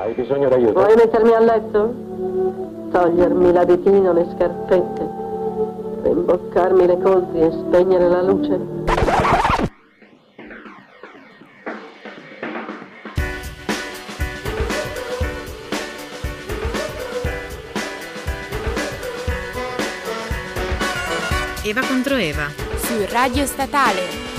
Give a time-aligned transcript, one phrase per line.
[0.00, 0.80] Hai bisogno d'aiuto?
[0.80, 1.94] Vuoi mettermi a letto?
[2.90, 5.10] Togliermi l'abitino, le scarpette,
[6.04, 8.58] rimboccarmi le coltri e spegnere la luce?
[21.62, 22.46] Eva contro Eva.
[22.78, 24.29] su Radio Statale.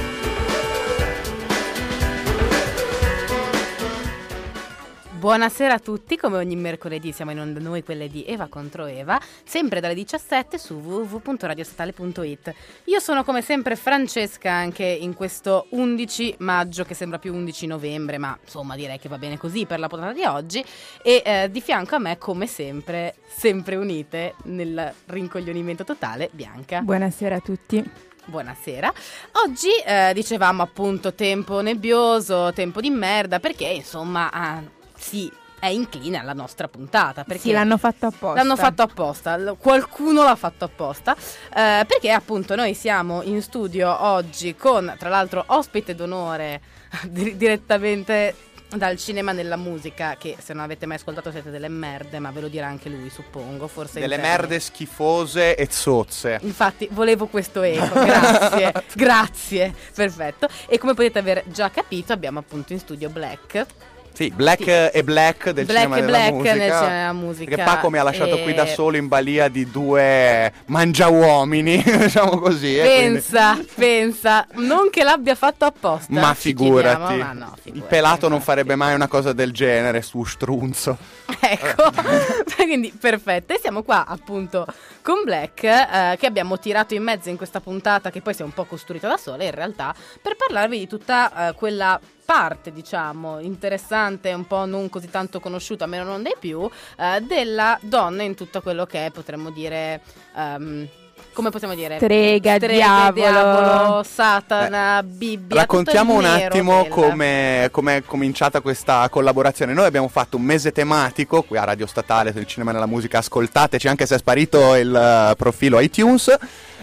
[5.21, 9.21] Buonasera a tutti, come ogni mercoledì siamo in onda noi, quelle di Eva contro Eva,
[9.43, 12.53] sempre dalle 17 su www.radiostatale.it.
[12.85, 18.17] Io sono come sempre Francesca anche in questo 11 maggio che sembra più 11 novembre,
[18.17, 20.65] ma insomma direi che va bene così per la puntata di oggi
[21.03, 26.81] e eh, di fianco a me come sempre, sempre unite nel rincoglionimento totale, Bianca.
[26.81, 27.91] Buonasera a tutti.
[28.25, 28.91] Buonasera.
[29.45, 36.17] Oggi eh, dicevamo appunto tempo nebbioso, tempo di merda, perché insomma ah, si è incline
[36.17, 37.23] alla nostra puntata.
[37.23, 38.41] Perché Sì, l'hanno fatto apposta.
[38.41, 44.55] L'hanno fatto apposta, qualcuno l'ha fatto apposta, eh, perché appunto noi siamo in studio oggi
[44.55, 46.61] con tra l'altro ospite d'onore
[47.07, 48.35] di- direttamente
[48.75, 52.41] dal cinema nella musica, che se non avete mai ascoltato siete delle merde, ma ve
[52.41, 56.39] lo dirà anche lui, suppongo, forse Delle merde schifose e zozze.
[56.41, 60.47] Infatti, volevo questo eco, grazie, grazie, perfetto.
[60.67, 63.65] E come potete aver già capito, abbiamo appunto in studio Black.
[64.13, 64.69] Sì, Black Sì.
[64.69, 66.53] e Black del Black cinema e della Black musica.
[66.53, 67.55] nel cinema della musica.
[67.55, 72.37] Che Paco mi ha lasciato E- qui da solo in balia di due mangiauomini, diciamo
[72.39, 72.77] così.
[72.77, 76.11] eh, quindi- Pensa, pensa, non che l'abbia fatto apposta.
[76.13, 80.23] Ma figurati, ma no, il figurati, pelato non farebbe mai una cosa del genere su
[80.23, 80.97] strunzo.
[81.43, 81.91] Ecco,
[82.55, 83.53] quindi perfetto.
[83.53, 84.65] E siamo qua appunto
[85.01, 88.45] con Black eh, che abbiamo tirato in mezzo in questa puntata che poi si è
[88.45, 93.39] un po' costruita da sola in realtà per parlarvi di tutta eh, quella parte diciamo
[93.39, 98.35] interessante, un po' non così tanto conosciuta, meno non dei più, eh, della donna in
[98.35, 100.01] tutto quello che è, potremmo dire...
[100.35, 100.87] ehm,
[101.33, 101.95] come possiamo dire?
[101.95, 103.13] Strega, Streghe, diavolo.
[103.13, 105.61] diavolo, Satana, Bibbia.
[105.61, 109.73] Raccontiamo un attimo come è cominciata questa collaborazione.
[109.73, 113.19] Noi abbiamo fatto un mese tematico qui a Radio Statale del cinema e nella musica.
[113.19, 116.37] Ascoltateci anche se è sparito il eh, profilo iTunes.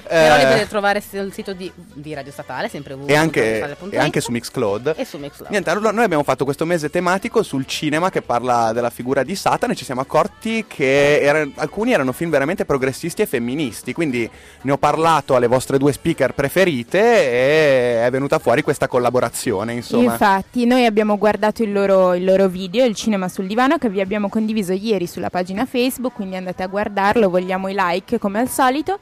[0.08, 3.98] Però li Eh, potete trovare sul sito di, di Radio Statale, sempre e anche, e
[3.98, 4.94] anche su Mixcloud.
[4.96, 5.50] e su Mixcloud.
[5.50, 9.34] Niente, allora noi abbiamo fatto questo mese tematico sul cinema che parla della figura di
[9.36, 14.28] Satana e ci siamo accorti che era- alcuni erano film veramente progressisti e femministi, quindi
[14.62, 20.12] ne ho parlato alle vostre due speaker preferite e è venuta fuori questa collaborazione, insomma.
[20.12, 24.00] Infatti, noi abbiamo guardato il loro, il loro video, il cinema sul divano, che vi
[24.00, 28.48] abbiamo condiviso ieri sulla pagina Facebook, quindi andate a guardarlo, vogliamo i like come al
[28.48, 28.98] solito.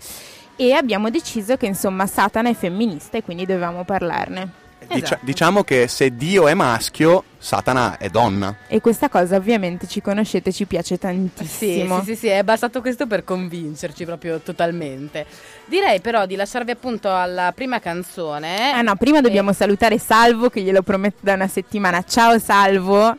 [0.56, 4.64] E abbiamo deciso che insomma Satana è femminista e quindi dovevamo parlarne.
[4.88, 5.18] Esatto.
[5.22, 8.54] diciamo che se Dio è maschio, Satana è donna.
[8.68, 11.98] E questa cosa ovviamente ci conoscete, ci piace Sì, tantissimo.
[12.00, 15.26] sì, sì, sì, è bastato questo per convincerci proprio totalmente.
[15.64, 18.70] Direi però di lasciarvi appunto alla prima canzone.
[18.72, 22.04] Ah no, prima Eh, dobbiamo salutare Salvo che glielo prometto da una settimana.
[22.04, 23.16] Ciao Salvo.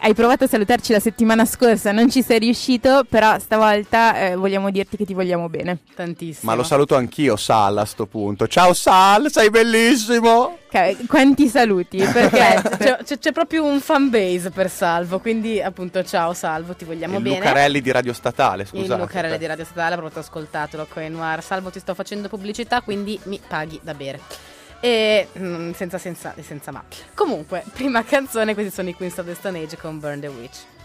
[0.00, 4.70] Hai provato a salutarci la settimana scorsa, non ci sei riuscito, però stavolta eh, vogliamo
[4.70, 5.78] dirti che ti vogliamo bene.
[5.94, 6.50] Tantissimo.
[6.50, 8.46] Ma lo saluto anch'io, Sal, a sto punto.
[8.46, 10.58] Ciao Sal, sei bellissimo!
[10.70, 11.98] Ca- Quanti saluti?
[11.98, 16.84] Perché c'è, c'è- c'è proprio un fan base per Salvo, quindi appunto ciao Salvo, ti
[16.84, 17.38] vogliamo Il bene.
[17.38, 18.92] Lucarelli di Radio Statale, scusate.
[18.94, 21.42] Il Lucarelli di Radio Statale, proprio ascoltatelo, Coe Noir.
[21.42, 24.20] Salvo, ti sto facendo pubblicità, quindi mi paghi da bere.
[24.80, 26.84] E mm, senza, senza, senza ma.
[27.14, 30.77] Comunque, prima canzone, questi sono i Queens of the Stone Age con Burn the Witch.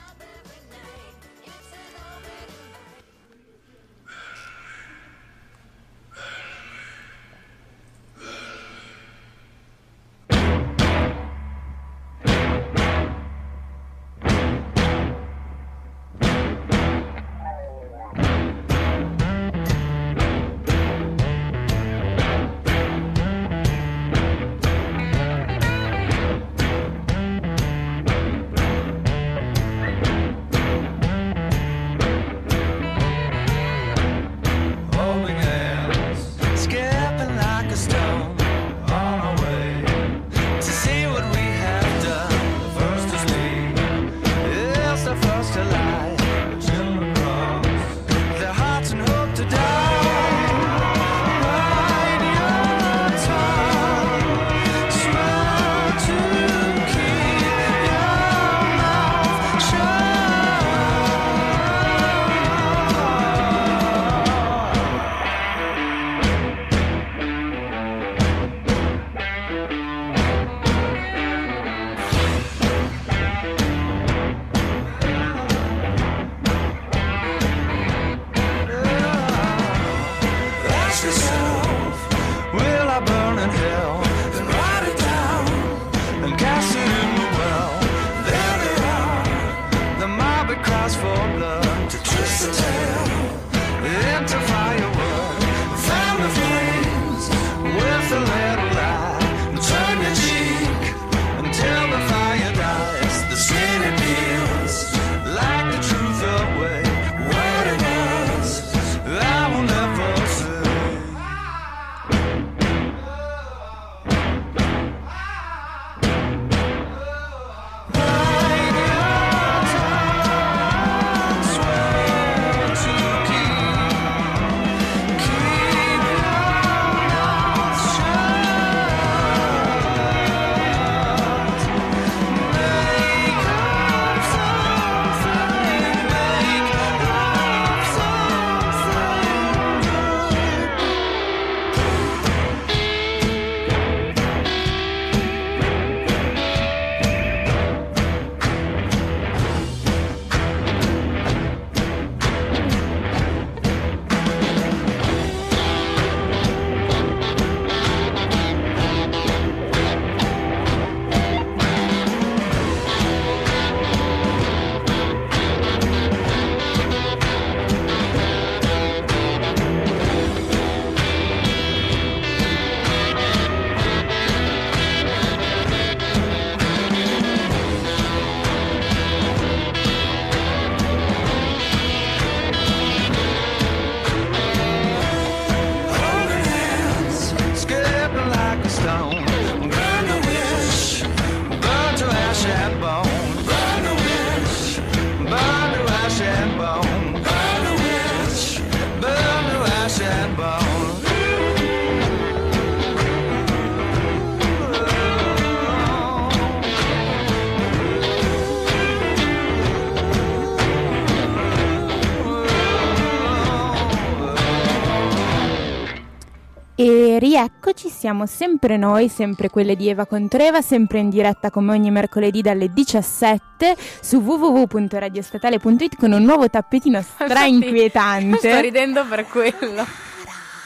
[218.04, 222.42] Siamo sempre noi, sempre quelle di Eva contro Eva, sempre in diretta come ogni mercoledì
[222.42, 228.50] dalle 17 su www.radiostatale.it con un nuovo tappetino stra Infatti, inquietante.
[228.50, 229.88] Sto ridendo per quello.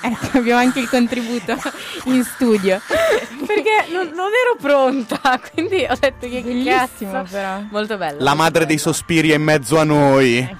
[0.01, 1.55] Ecco, abbiamo anche il contributo
[2.05, 2.81] in studio.
[3.45, 7.31] Perché non, non ero pronta, quindi ho detto che Bellissimo cazzo.
[7.31, 7.59] però.
[7.69, 8.17] Molto bello.
[8.23, 10.37] La madre dei sospiri è in mezzo a noi.
[10.37, 10.57] Il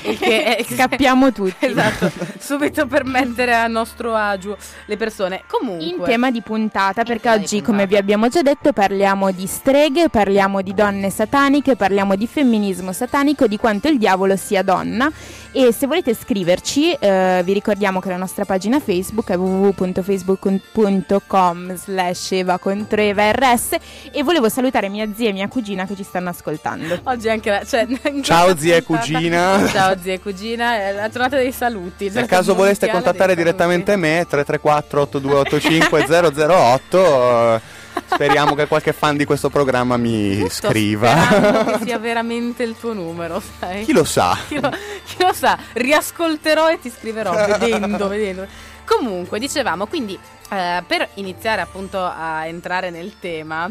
[0.00, 1.66] che è- Scappiamo tutti.
[1.66, 4.56] Esatto, subito per mettere a nostro agio
[4.86, 5.42] le persone.
[5.46, 7.64] Comunque, In tema di puntata, perché oggi, puntata.
[7.70, 12.92] come vi abbiamo già detto, parliamo di streghe, parliamo di donne sataniche, parliamo di femminismo
[12.92, 15.10] satanico, di quanto il diavolo sia donna.
[15.54, 22.32] E se volete scriverci, eh, vi ricordiamo che la nostra pagina Facebook è www.facebook.com slash
[22.32, 23.76] eva contro eva rs
[24.10, 27.00] e volevo salutare mia zia e mia cugina che ci stanno ascoltando.
[27.04, 27.86] oggi anche la, cioè,
[28.22, 29.66] Ciao, zia e cugina.
[29.68, 32.10] Ciao zia e cugina, è la giornata dei saluti.
[32.10, 36.06] Nel caso voleste contattare direttamente me, 334 8285
[36.44, 37.54] 008.
[37.54, 37.60] eh,
[38.06, 41.14] Speriamo che qualche fan di questo programma mi Sto scriva.
[41.78, 43.84] che sia veramente il tuo numero, sai?
[43.84, 44.36] Chi lo sa?
[44.48, 44.70] Chi lo,
[45.04, 48.46] chi lo sa, riascolterò e ti scriverò vedendo, vedendo.
[48.84, 50.18] Comunque, dicevamo, quindi
[50.50, 53.70] eh, per iniziare appunto a entrare nel tema,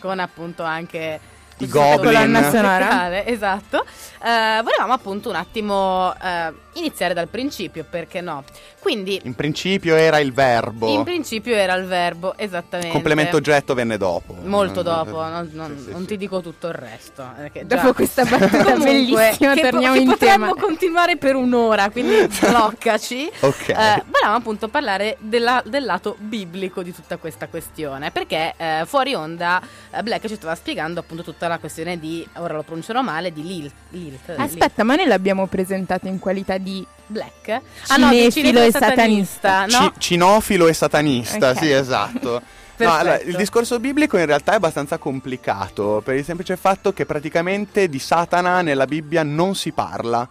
[0.00, 1.18] con appunto anche
[1.58, 2.12] I goblin.
[2.14, 2.84] Colonna sonora.
[2.84, 3.84] musicale, esatto,
[4.22, 8.44] eh, volevamo appunto un attimo eh, iniziare dal principio, perché no?
[8.80, 10.88] Quindi, In principio era il verbo.
[10.88, 12.92] in principio era il verbo, esattamente.
[12.92, 14.34] Complemento oggetto venne dopo.
[14.44, 16.06] Molto dopo, non, non- sì, sì, non sì.
[16.06, 17.28] ti dico tutto il resto.
[17.52, 20.60] eh, Dopo questa battuta bellissima, che po- torniamo che in potremmo tema.
[20.66, 23.30] continuare per un'ora, quindi bloccaci.
[23.40, 23.68] Ok.
[23.70, 23.74] Eh,
[24.06, 29.60] volevamo appunto parlare della- del lato biblico di tutta questa questione, perché eh, fuori onda
[29.90, 33.42] eh, Black ci stava spiegando appunto tutta la questione di, ora lo pronuncerò male, di
[33.42, 33.72] Lilt.
[33.90, 36.65] Lilt Aspetta, ma noi l'abbiamo presentato in qualità di
[37.06, 37.60] Black?
[37.88, 39.60] Ah no, di Cinefilo e satanista.
[39.66, 39.68] no?
[39.68, 41.58] Ci- cinofilo e satanista, Ok.
[41.58, 42.42] sì, esatto.
[42.78, 47.06] No, allora, il discorso biblico in realtà è abbastanza complicato per il semplice fatto che
[47.06, 50.28] praticamente di Satana nella Bibbia non si parla.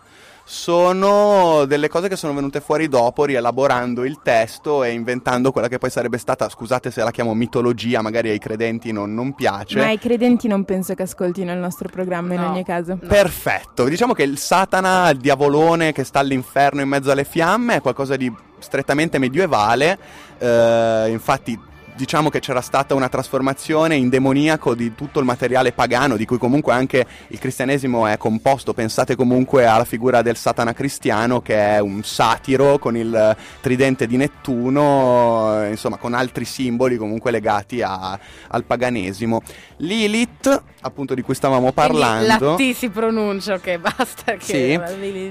[0.48, 5.80] Sono delle cose che sono venute fuori dopo, rielaborando il testo e inventando quella che
[5.80, 9.80] poi sarebbe stata, scusate se la chiamo mitologia, magari ai credenti non, non piace.
[9.80, 12.50] Ma i credenti non penso che ascoltino il nostro programma in No.
[12.52, 12.96] ogni caso.
[12.98, 17.82] Perfetto, diciamo che il Satana, il diavolone che sta all'inferno in mezzo alle fiamme, è
[17.82, 19.98] qualcosa di strettamente medievale.
[20.38, 21.60] eh, infatti,
[21.96, 26.38] diciamo che c'era stata una trasformazione in demoniaco di tutto il materiale pagano, di cui
[26.38, 28.74] comunque anche il cristianesimo è composto.
[28.74, 34.18] Pensate comunque alla figura del Satana cristiano, che è un satiro con il tridente di
[34.18, 38.18] Nettuno, insomma, con altri simboli comunque legati a-
[38.50, 39.42] al paganesimo.
[39.78, 42.52] Lilith, appunto, di cui stavamo parlando.
[42.52, 44.44] La T si pronuncia, ok, basta che...
[44.44, 44.72] Sì,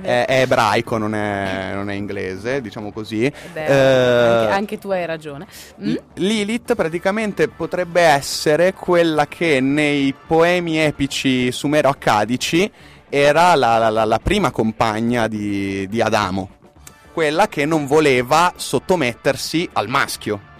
[0.03, 3.31] è, è ebraico, non è, non è inglese, diciamo così.
[3.53, 5.47] Beh, Eh, anche, anche tu hai ragione.
[5.83, 5.93] Mm?
[5.93, 5.99] L-
[6.55, 12.71] Lilith praticamente potrebbe essere quella che nei poemi epici sumero-accadici
[13.09, 16.49] era la, la- la- la prima compagna di, di Adamo,
[17.13, 20.53] quella che non voleva sottomettersi al maschio.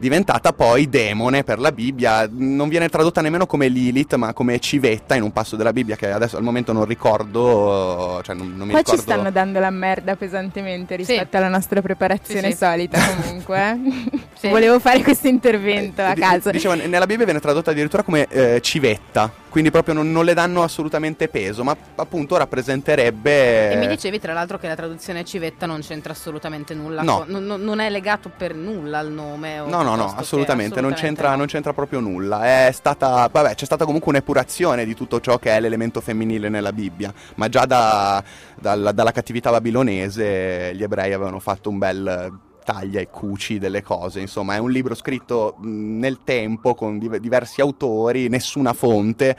[0.00, 5.16] Diventata poi demone per la Bibbia, non viene tradotta nemmeno come Lilith, ma come civetta
[5.16, 8.70] in un passo della Bibbia che adesso al momento non ricordo, cioè non, non mi
[8.72, 8.92] Qua ricordo.
[8.92, 11.36] ci stanno dando la merda pesantemente rispetto Sì.
[11.36, 12.56] alla nostra preparazione Sì, sì.
[12.56, 13.58] solita comunque.
[13.58, 14.20] eh.
[14.38, 14.48] Sì.
[14.50, 16.50] Volevo fare questo intervento a Di- caso.
[16.52, 19.28] Dicevo, nella Bibbia viene tradotta addirittura come eh, civetta,
[19.58, 23.72] quindi proprio non, non le danno assolutamente peso, ma appunto rappresenterebbe...
[23.72, 27.24] E mi dicevi tra l'altro che la traduzione civetta non c'entra assolutamente nulla, No.
[27.26, 29.56] con- non, non- è legato per nulla al nome.
[29.66, 31.36] No, no, no, che- assolutamente, non, c'entra, no.
[31.38, 32.66] non c'entra proprio nulla.
[32.68, 36.72] È stata, vabbè, c'è stata comunque un'epurazione di tutto ciò che è l'elemento femminile nella
[36.72, 38.22] Bibbia, ma già da-
[38.54, 42.32] dalla- dalla cattività babilonese gli ebrei avevano fatto un bel
[42.68, 47.62] taglia e cuci delle cose, insomma è un libro scritto nel tempo con div- diversi
[47.62, 49.34] autori, nessuna fonte.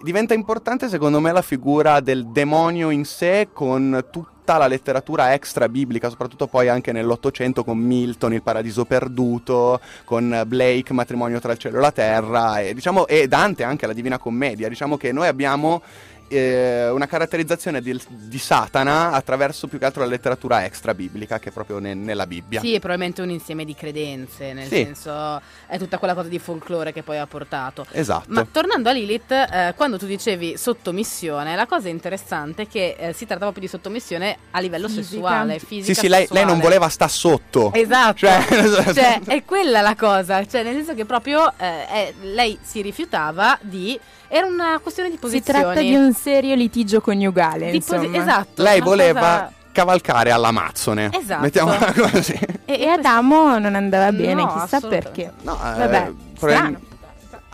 [0.00, 5.68] Diventa importante secondo me la figura del demonio in sé con tutta la letteratura extra
[5.68, 11.58] biblica, soprattutto poi anche nell'Ottocento con Milton, Il Paradiso Perduto, con Blake, Matrimonio tra il
[11.58, 14.68] cielo e la terra, e, diciamo, e Dante anche la Divina Commedia.
[14.68, 15.82] Diciamo che noi abbiamo
[16.28, 21.48] eh, una caratterizzazione di, di Satana attraverso più che altro la letteratura extra biblica che
[21.48, 22.60] è proprio ne- nella Bibbia.
[22.60, 24.84] Sì, è probabilmente un insieme di credenze, nel Sì.
[24.84, 27.86] senso è tutta quella cosa di folklore che poi ha portato.
[27.92, 28.26] Esatto.
[28.28, 33.12] Ma tornando a Lilith, eh, quando tu dicevi sottomissione, la cosa interessante è che eh,
[33.12, 35.04] si tratta proprio di sottomissione a livello Fisica.
[35.06, 36.00] sessuale, sì, fisica.
[36.00, 37.72] sì, lei, lei non voleva sta sotto.
[37.72, 38.44] Esatto, Cioè-
[38.94, 43.58] cioè, è quella la cosa, cioè nel senso che proprio eh, è- lei si rifiutava
[43.60, 43.98] di...
[44.28, 45.60] Era una questione di Si posizioni.
[45.60, 48.22] tratta di un serio litigio coniugale, Di posi- insomma.
[48.22, 48.62] esatto.
[48.62, 51.10] Lei voleva cosa- cavalcare all'Amazzone.
[51.12, 51.40] Esatto.
[51.42, 52.38] Mettiamola così.
[52.64, 55.32] E, e Adamo non andava bene, No, chissà perché.
[55.42, 56.80] No, eh, Vabbè, strano.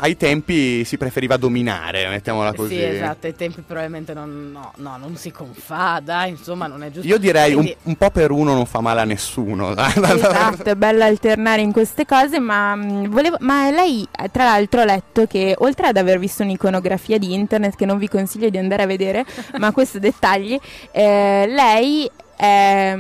[0.05, 2.75] Ai tempi si preferiva dominare, mettiamola così.
[2.75, 6.91] Sì, esatto, ai tempi probabilmente non, no, no, non si confà, dai, insomma non è
[6.91, 7.09] giusto.
[7.09, 9.71] Io direi un, Quindi- un po' per uno non fa male a nessuno.
[9.75, 14.85] Esatto, è bello alternare in queste cose, ma, mh, volevo, ma lei tra l'altro ho
[14.85, 18.83] letto che oltre ad aver visto un'iconografia di internet che non vi consiglio di andare
[18.83, 19.25] a vedere,
[19.57, 20.59] ma questo dettagli,
[20.93, 22.95] eh, lei è...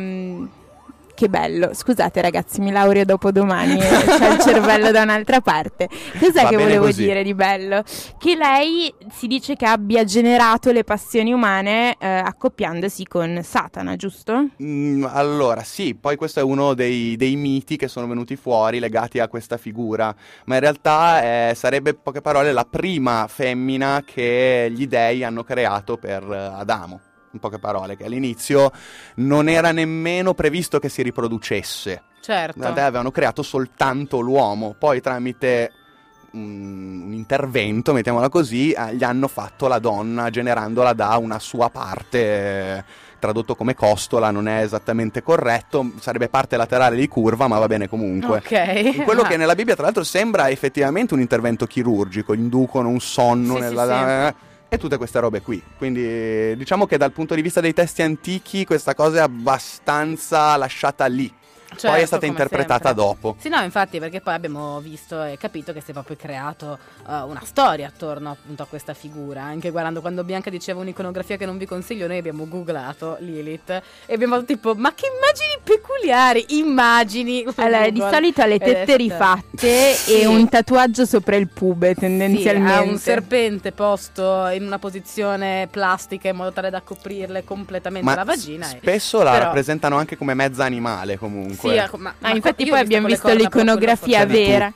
[1.14, 5.88] Che bello, scusate ragazzi, mi laureo dopo domani e c'ho il cervello da un'altra parte.
[6.18, 7.04] Cos'è Va che volevo così.
[7.04, 7.85] dire di bello?
[8.18, 14.49] Che lei si dice che abbia generato le passioni umane eh, accoppiandosi con Satana, giusto?
[14.61, 19.21] Mm, allora, sì, poi questo è uno dei, dei miti che sono venuti fuori legati
[19.21, 20.12] a questa figura,
[20.47, 25.44] ma in realtà eh, sarebbe, in poche parole, la prima femmina che gli dei hanno
[25.44, 27.00] creato per eh, Adamo.
[27.34, 28.70] In poche parole, che all'inizio
[29.16, 32.02] non era nemmeno previsto che si riproducesse.
[32.20, 32.56] Certo.
[32.56, 35.72] In realtà avevano creato soltanto l'uomo, poi tramite
[36.34, 42.18] un, intervento, mettiamola così, eh, gli hanno fatto la donna generandola da una sua parte,
[42.18, 42.84] eh,
[43.18, 47.88] tradotto come costola, non è esattamente corretto, sarebbe parte laterale di curva, ma va bene
[47.88, 48.38] comunque.
[48.38, 49.02] Ok.
[49.04, 53.62] Quello che nella Bibbia, tra l'altro, sembra effettivamente un intervento chirurgico, inducono un sonno Sì,
[53.62, 54.28] sì, nella...
[54.28, 54.52] sì.
[54.75, 55.62] E tutte queste robe qui.
[55.78, 61.07] Quindi diciamo che dal punto di vista dei testi antichi questa cosa è abbastanza lasciata
[61.07, 61.33] lì.
[61.75, 63.02] Poi è Certo, stata interpretata sempre.
[63.04, 63.37] dopo.
[63.38, 66.78] Sì, no, infatti, perché poi abbiamo visto e capito che si è proprio creato
[67.09, 69.43] eh, una storia attorno appunto a questa figura.
[69.43, 73.71] Anche guardando quando Bianca diceva un'iconografia che non vi consiglio, noi abbiamo googlato Lilith
[74.07, 76.45] e abbiamo fatto tipo, ma che immagini peculiari!
[76.59, 77.45] Immagini!
[77.57, 80.21] Allora, di solito ha le tette rifatte Sì.
[80.21, 82.73] e un tatuaggio sopra il pube, Sì, tendenzialmente.
[82.73, 88.14] ha un serpente posto in una posizione plastica in modo tale da coprirle completamente Ma
[88.14, 88.66] la vagina.
[88.71, 91.63] e- spesso la però- rappresentano anche come mezza animale comunque.
[91.68, 94.73] Sì, ecco, ma, Ah, ma infatti poi abbiamo visto l'iconografia vera.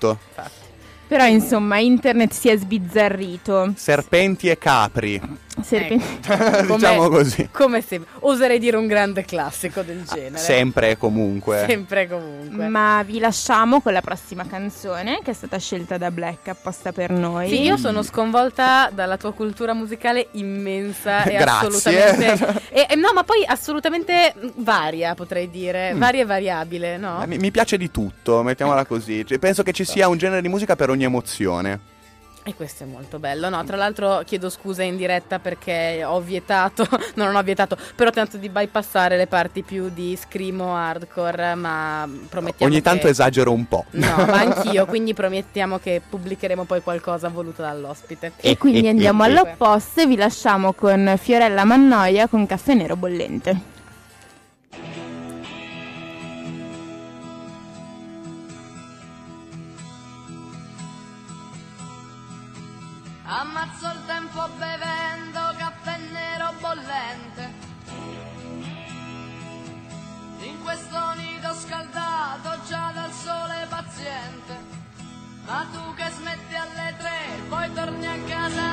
[1.09, 3.73] Però insomma internet si è sbizzarrito.
[3.75, 5.21] Serpenti e capri.
[5.62, 6.28] Serpenti.
[6.28, 6.74] Ecco.
[6.76, 7.48] diciamo così.
[7.52, 8.10] Come sempre.
[8.20, 10.38] Oserei dire un grande classico del genere.
[10.38, 11.64] Sempre e comunque.
[11.66, 12.68] Sempre e comunque.
[12.68, 17.10] Ma vi lasciamo con la prossima canzone che è stata scelta da Black apposta per
[17.10, 17.48] noi.
[17.48, 21.68] Sì, io sono sconvolta dalla tua cultura musicale immensa e Grazie.
[21.68, 22.62] assolutamente.
[22.70, 25.94] e- e no, ma poi assolutamente varia, potrei dire.
[25.94, 25.98] Mm.
[25.98, 27.22] Varia e variabile, no?
[27.22, 29.24] Eh, Mi, mi piace di tutto, mettiamola così.
[29.26, 31.88] Cioè, penso che ci sia un genere di musica per ogni emozione.
[32.49, 33.50] E questo è molto bello.
[33.50, 36.87] No, tra l'altro chiedo scusa in diretta perché ho vietato,
[37.17, 41.55] no, non ho vietato, però ho tentato di bypassare le parti più di scrimo hardcore,
[41.57, 43.85] ma promettiamo Ogni che- tanto esagero un po'.
[43.90, 48.33] No, ma anch'io, quindi promettiamo che pubblicheremo poi qualcosa voluto dall'ospite.
[48.40, 53.76] E quindi andiamo all'opposto e vi lasciamo con Fiorella Mannoia con Caffè Nero Bollente.
[63.30, 67.52] Ammazzo il tempo bevendo caffè nero bollente.
[70.40, 74.56] In questo nido scaldato già dal sole paziente.
[75.44, 78.67] Ma tu che smetti alle tre, poi torni a casa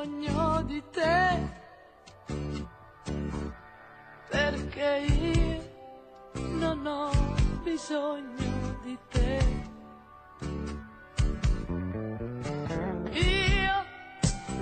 [0.00, 1.52] bisogno di te,
[4.30, 5.60] perché io
[6.34, 7.10] non ho
[7.62, 9.38] bisogno di te.
[13.12, 13.84] Io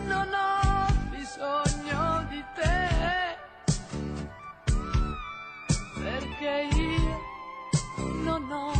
[0.06, 3.36] non ho bisogno di te,
[6.02, 7.20] perché io
[8.24, 8.72] non ho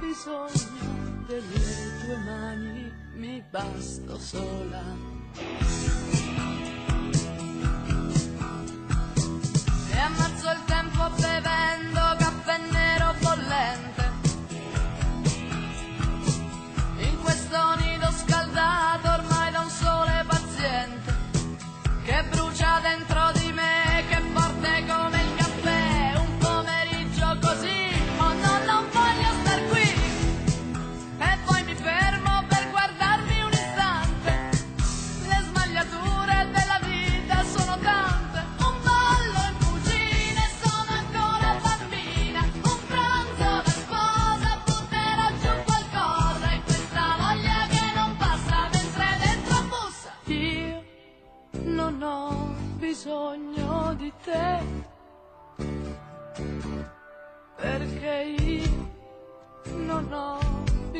[0.00, 4.82] bisogno delle tue mani, mi basto sola.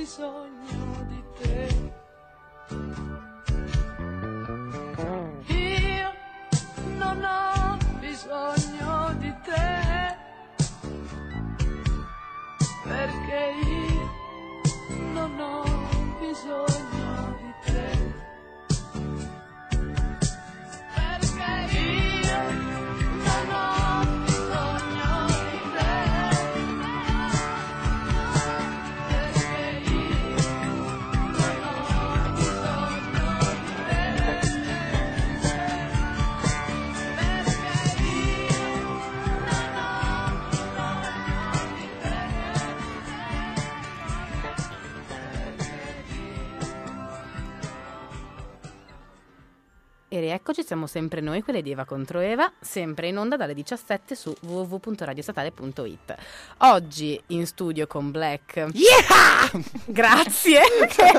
[0.07, 0.56] Bisogno
[50.57, 54.35] Rieccoci, siamo sempre noi, quelle di Eva contro Eva, sempre in onda dalle 17 su
[54.41, 56.15] www.radiostatale.it.
[56.59, 58.67] Oggi in studio con Black.
[59.85, 61.13] Grazie, che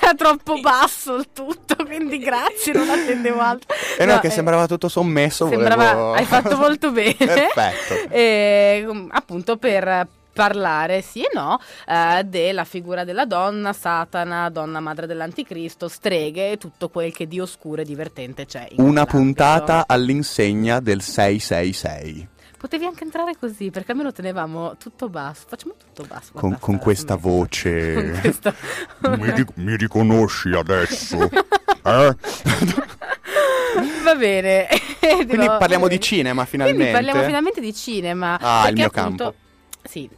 [0.00, 3.74] era troppo basso il tutto, quindi grazie, non attendevo altro.
[3.96, 5.48] E no, No, che eh, sembrava tutto sommesso.
[5.48, 7.14] Sembrava, volevo- hai fatto molto bene.
[7.16, 8.12] Perfetto.
[8.12, 14.80] E, um, appunto per parlare, sì e no, eh, della figura della donna, Satana, donna
[14.80, 18.66] madre dell'anticristo, streghe e tutto quel che di oscuro e divertente c'è.
[18.70, 22.28] In Una puntata all'insegna del 666.
[22.60, 25.44] Potevi anche entrare così, perché almeno tenevamo tutto basso.
[25.48, 26.32] Facciamo tutto basso.
[26.34, 28.18] Con, con sta- questa con voce.
[28.20, 28.54] questa-
[29.16, 31.18] Mi, ric- mi riconosci adesso?
[31.82, 32.16] Eh?
[34.04, 34.66] Va bene.
[35.00, 36.82] Quindi parliamo di cinema finalmente.
[36.90, 38.38] Quindi parliamo finalmente di cinema.
[38.38, 39.34] Ah, il mio appunto- campo.
[39.82, 40.08] Sì,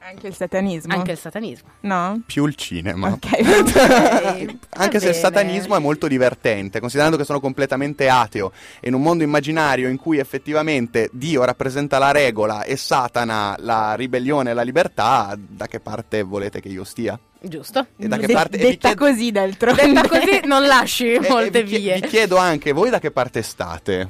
[0.00, 0.92] Anche il satanismo?
[0.92, 1.68] anche il satanismo.
[1.80, 2.20] No?
[2.26, 3.08] Più il cinema.
[3.12, 3.28] Ok.
[4.24, 8.88] Ok, Anche va se il satanismo è molto divertente, considerando che sono completamente ateo e
[8.88, 14.50] in un mondo immaginario in cui effettivamente Dio rappresenta la regola e Satana la ribellione
[14.50, 17.18] e la libertà, da che parte volete che io stia?
[17.40, 17.86] Giusto.
[17.96, 19.86] E da che De- parte- e vi detta chiedo- così d'altronde.
[19.86, 21.94] Detta così non lasci E- e molte vi, chie- vie.
[22.00, 24.08] vi chiedo anche voi da che parte state?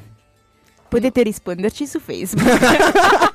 [0.88, 2.48] Potete risponderci su Facebook.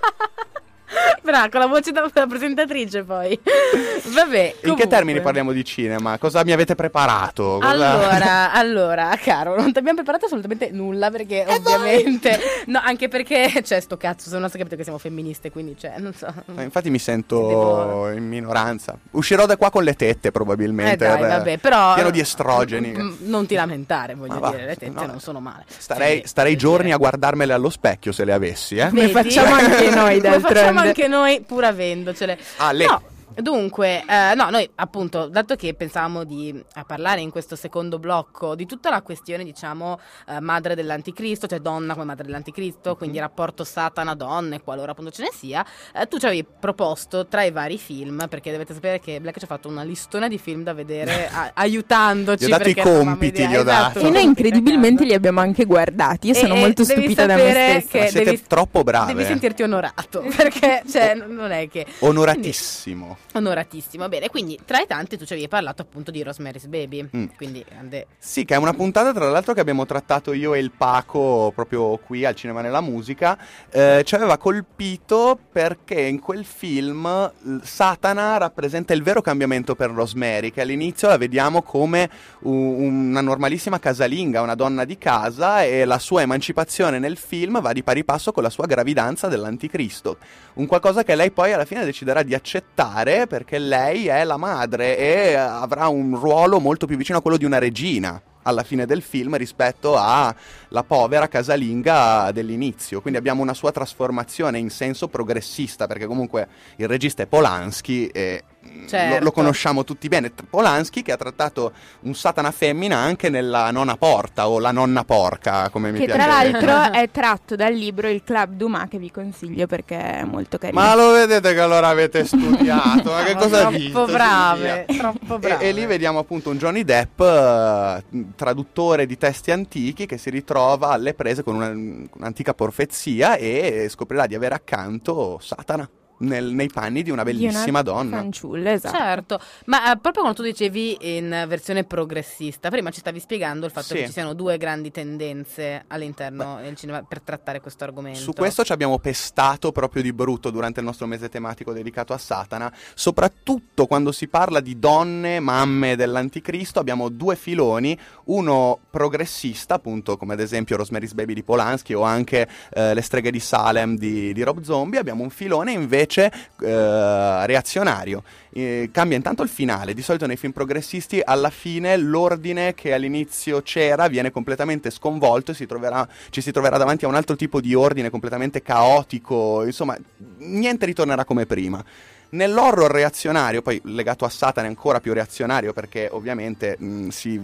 [1.29, 3.39] Brava, con la voce da, da presentatrice poi.
[4.13, 4.39] Vabbè.
[4.45, 4.87] In che comunque.
[4.87, 6.17] termini parliamo di cinema?
[6.17, 7.59] Cosa mi avete preparato?
[7.61, 12.39] Cosa- Allora, allora, caro, non ti abbiamo preparato assolutamente nulla perché ovviamente...
[12.69, 15.95] No, anche perché c'è sto cazzo, se non si capito che siamo femministe, quindi cioè,
[15.97, 16.31] non so.
[16.55, 18.95] Eh, Infatti mi sento Devo- in minoranza.
[19.11, 20.97] Uscirò da qua con le tette Eh probabilmente.
[20.97, 21.93] dai, eh, vabbè, però...
[21.95, 22.91] Pieno di estrogeni.
[22.95, 25.05] Mm, Non ti lamentare, voglio Ma va, dire, le tette no.
[25.05, 25.63] non sono male.
[25.67, 26.95] Starei, Sì, starei giorni dire.
[26.95, 28.89] a guardarmele allo specchio se le avessi, eh?
[28.89, 29.11] Come Vedi?
[29.13, 30.59] facciamo anche noi, Come d'altronde.
[30.59, 32.37] facciamo anche noi pur avendocele.
[32.57, 33.01] Ah, le- No,
[33.35, 38.55] dunque, eh, no, noi appunto, dato che pensavamo di eh, parlare in questo secondo blocco
[38.55, 43.23] di tutta la questione, diciamo, eh, madre dell'anticristo, cioè donna come madre dell'anticristo, quindi Mhm.
[43.23, 47.77] rapporto Satana-donne, qualora appunto ce ne sia, eh, tu ci avevi proposto tra i vari
[47.77, 51.29] film, perché dovete sapere che Black ci ha fatto una listona di film da vedere
[51.31, 52.45] a- aiutandoci.
[52.45, 54.07] Gli ho dato i compiti, idea- gli ho esatto, dato.
[54.07, 56.27] E noi incredibilmente li abbiamo anche guardati.
[56.27, 57.87] Io E- sono e molto stupita da me sapere stessa.
[57.91, 59.13] che Ma siete devi- troppo brave.
[59.13, 61.85] Devi sentirti onorato, perché cioè, non è che...
[61.99, 63.17] Onoratissimo.
[63.28, 64.29] Quindi, onoratissimo, bene.
[64.29, 67.07] Quindi, tra i tanti, tu ci avevi parlato appunto di Rosemary's Baby.
[67.15, 67.25] Mm.
[67.35, 68.07] Quindi, grande...
[68.17, 71.97] Sì, che è una puntata tra l'altro che abbiamo trattato io e il Paco proprio
[71.97, 73.37] qui al Cinema nella Musica.
[73.69, 80.51] Eh, ci aveva colpito perché in quel film Satana rappresenta il vero cambiamento per Rosemary,
[80.51, 82.09] che all'inizio la vediamo come
[82.41, 87.83] una normalissima casalinga, una donna di casa e la sua emancipazione nel film va di
[87.83, 90.17] pari passo con la sua gravidanza dell'anticristo.
[90.55, 94.97] Un qualcosa che lei poi alla fine deciderà di accettare perché lei è la madre
[94.97, 99.01] e avrà un ruolo molto più vicino a quello di una regina alla fine del
[99.01, 103.01] film rispetto alla povera casalinga dell'inizio.
[103.01, 108.43] Quindi abbiamo una sua trasformazione in senso progressista, perché comunque il regista è Polanski e
[108.89, 109.17] Certo.
[109.19, 110.31] lo, lo conosciamo tutti bene.
[110.49, 115.69] Polanski che ha trattato un Satana femmina anche nella nonna porta o la nonna porca,
[115.69, 116.19] come mi Che piace.
[116.19, 120.57] tra l'altro è tratto dal libro Il Club Dumas che vi consiglio perché è molto
[120.57, 120.79] carino.
[120.81, 123.11] Ma lo vedete che allora avete studiato?
[123.11, 124.05] Ma che cosa troppo dite?
[124.11, 124.97] brave, Sì.
[124.97, 125.63] troppo E, brave.
[125.67, 128.03] e lì vediamo appunto un Johnny Depp, eh,
[128.35, 134.25] traduttore di testi antichi, che si ritrova alle prese con una- un'antica profezia e scoprirà
[134.25, 135.87] di avere accanto Satana
[136.19, 138.17] nel- nei panni di una Di una bellissima donna.
[138.17, 138.97] Fanciulla, esatto.
[138.97, 143.71] Certo, ma eh, proprio quando tu dicevi in versione progressista, prima ci stavi spiegando il
[143.71, 143.95] fatto Sì.
[143.95, 148.19] che ci siano due grandi tendenze all'interno del cinema per trattare questo argomento.
[148.19, 152.17] Su questo ci abbiamo pestato proprio di brutto durante il nostro mese tematico dedicato a
[152.17, 160.15] Satana, soprattutto quando si parla di donne, mamme dell'anticristo, abbiamo due filoni, uno progressista, appunto
[160.17, 164.31] come ad esempio Rosemary's Baby di Polanski o anche eh, Le streghe di Salem di,
[164.33, 168.23] di Rob Zombie, abbiamo un filone invece eh, reazionario.
[168.51, 173.61] Eh, cambia intanto il finale, di solito nei film progressisti alla fine l'ordine che all'inizio
[173.61, 177.61] c'era viene completamente sconvolto e si troverà, ci si troverà davanti a un altro tipo
[177.61, 179.95] di ordine completamente caotico, insomma
[180.39, 181.83] niente ritornerà come prima.
[182.31, 187.41] Nell'horror reazionario, poi legato a Satana è ancora più reazionario perché ovviamente mh, si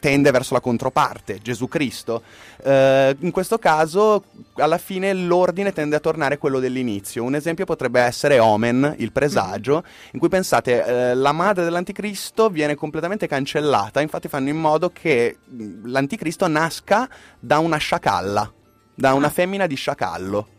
[0.00, 2.22] tende verso la controparte, Gesù Cristo,
[2.64, 7.22] eh, in questo caso alla fine l'ordine tende a tornare quello dell'inizio.
[7.22, 12.74] Un esempio potrebbe essere Omen, il presagio, in cui pensate eh, la madre dell'anticristo viene
[12.74, 15.36] completamente cancellata, infatti fanno in modo che
[15.84, 18.50] l'anticristo nasca da una sciacalla,
[18.94, 20.51] da una femmina di sciacallo.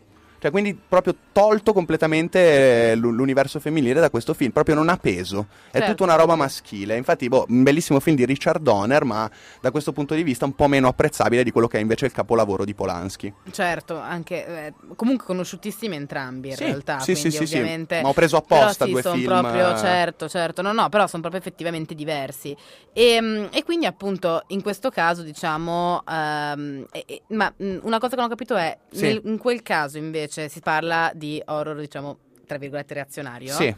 [0.44, 4.98] Cioè, quindi proprio tolto completamente eh, l'u- l'universo femminile da questo film, proprio non ha
[4.98, 5.92] peso, è Certo.
[5.92, 6.98] tutta una roba maschile.
[6.98, 9.30] Infatti, boh, un bellissimo film di Richard Donner, ma
[9.62, 12.12] da questo punto di vista un po' meno apprezzabile di quello che è invece il
[12.12, 13.32] capolavoro di Polanski.
[13.52, 17.54] Certo, anche eh, comunque conosciutissimi entrambi in Sì, realtà, sì, sì, sì, sì.
[17.56, 19.78] ovviamente Ma ho preso però apposta sì, due film, proprio eh.
[19.78, 20.60] certo, certo.
[20.60, 22.54] No, no, però sono proprio effettivamente diversi.
[22.92, 27.96] E, mm, e quindi appunto in questo caso diciamo ehm, e- e- ma mm, una
[27.98, 29.04] cosa che non ho capito è Sì.
[29.06, 33.52] nel- in quel caso invece si parla di horror diciamo tra virgolette reazionario.
[33.54, 33.74] Sì.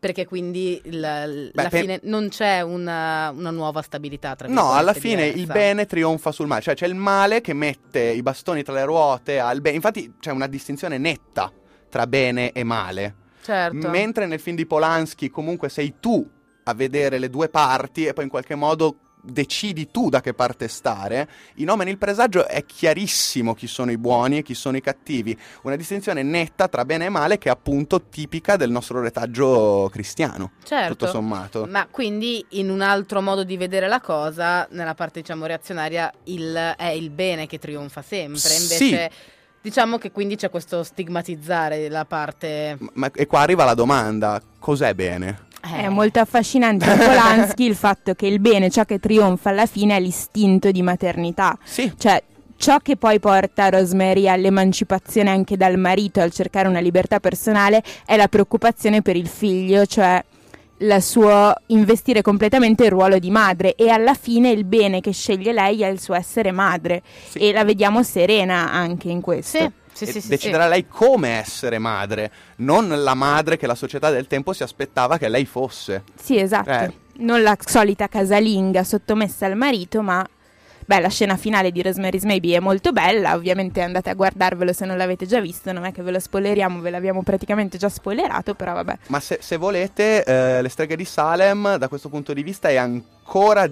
[0.00, 4.72] Perché quindi il- Beh, alla pe- fine non c'è una, una nuova stabilità tra No,
[4.72, 5.52] alla fine il diversa.
[5.52, 9.40] bene trionfa sul male, cioè c'è il male che mette i bastoni tra le ruote
[9.40, 9.74] al bene.
[9.76, 11.52] Infatti c'è una distinzione netta
[11.88, 13.14] tra bene e male.
[13.42, 13.88] Certo.
[13.88, 16.28] Mentre nel film di Polanski comunque sei tu
[16.64, 18.96] a vedere le due parti e poi in qualche modo
[19.30, 23.98] decidi tu da che parte stare, in Omen il presagio è chiarissimo chi sono i
[23.98, 27.52] buoni e chi sono i cattivi, una distinzione netta tra bene e male che è
[27.52, 30.88] appunto tipica del nostro retaggio cristiano, Certo.
[30.96, 31.66] tutto sommato.
[31.68, 36.74] Ma quindi in un altro modo di vedere la cosa, nella parte diciamo reazionaria, il-
[36.76, 38.38] è il bene che trionfa sempre.
[38.38, 38.84] Sì.
[38.84, 39.10] Invece
[39.60, 42.78] diciamo che quindi c'è questo stigmatizzare la parte...
[42.94, 45.46] Ma- e qua arriva la domanda, cos'è bene?
[45.64, 49.66] Eh, È molto affascinante in Polanski il fatto che il bene, ciò che trionfa alla
[49.66, 51.56] fine, è l'istinto di maternità.
[51.64, 52.22] Sì, Cioè,
[52.56, 58.16] ciò che poi porta Rosemary all'emancipazione anche dal marito, al cercare una libertà personale, è
[58.16, 60.22] la preoccupazione per il figlio, cioè
[60.80, 65.52] il suo investire completamente il ruolo di madre e alla fine il bene che sceglie
[65.52, 67.38] lei è il suo essere madre Sì.
[67.38, 69.58] e la vediamo serena anche in questo.
[69.58, 69.70] Sì,
[70.06, 70.28] sì, sì, sì, sì.
[70.28, 75.18] deciderà lei come essere madre, non la madre che la società del tempo si aspettava
[75.18, 76.04] che lei fosse.
[76.14, 76.70] Sì, esatto.
[76.70, 76.92] Eh.
[77.18, 80.24] Non la solita casalinga sottomessa al marito, ma
[80.84, 83.34] beh, la scena finale di Rosemary's Maybe è molto bella.
[83.34, 85.72] Ovviamente andate a guardarvelo se non l'avete già visto.
[85.72, 88.98] Non è che ve lo spoileriamo, ve l'abbiamo praticamente già spoilerato, però vabbè.
[89.08, 92.76] Ma se, se volete, eh, Le streghe di Salem, da questo punto di vista, è
[92.76, 93.68] ancora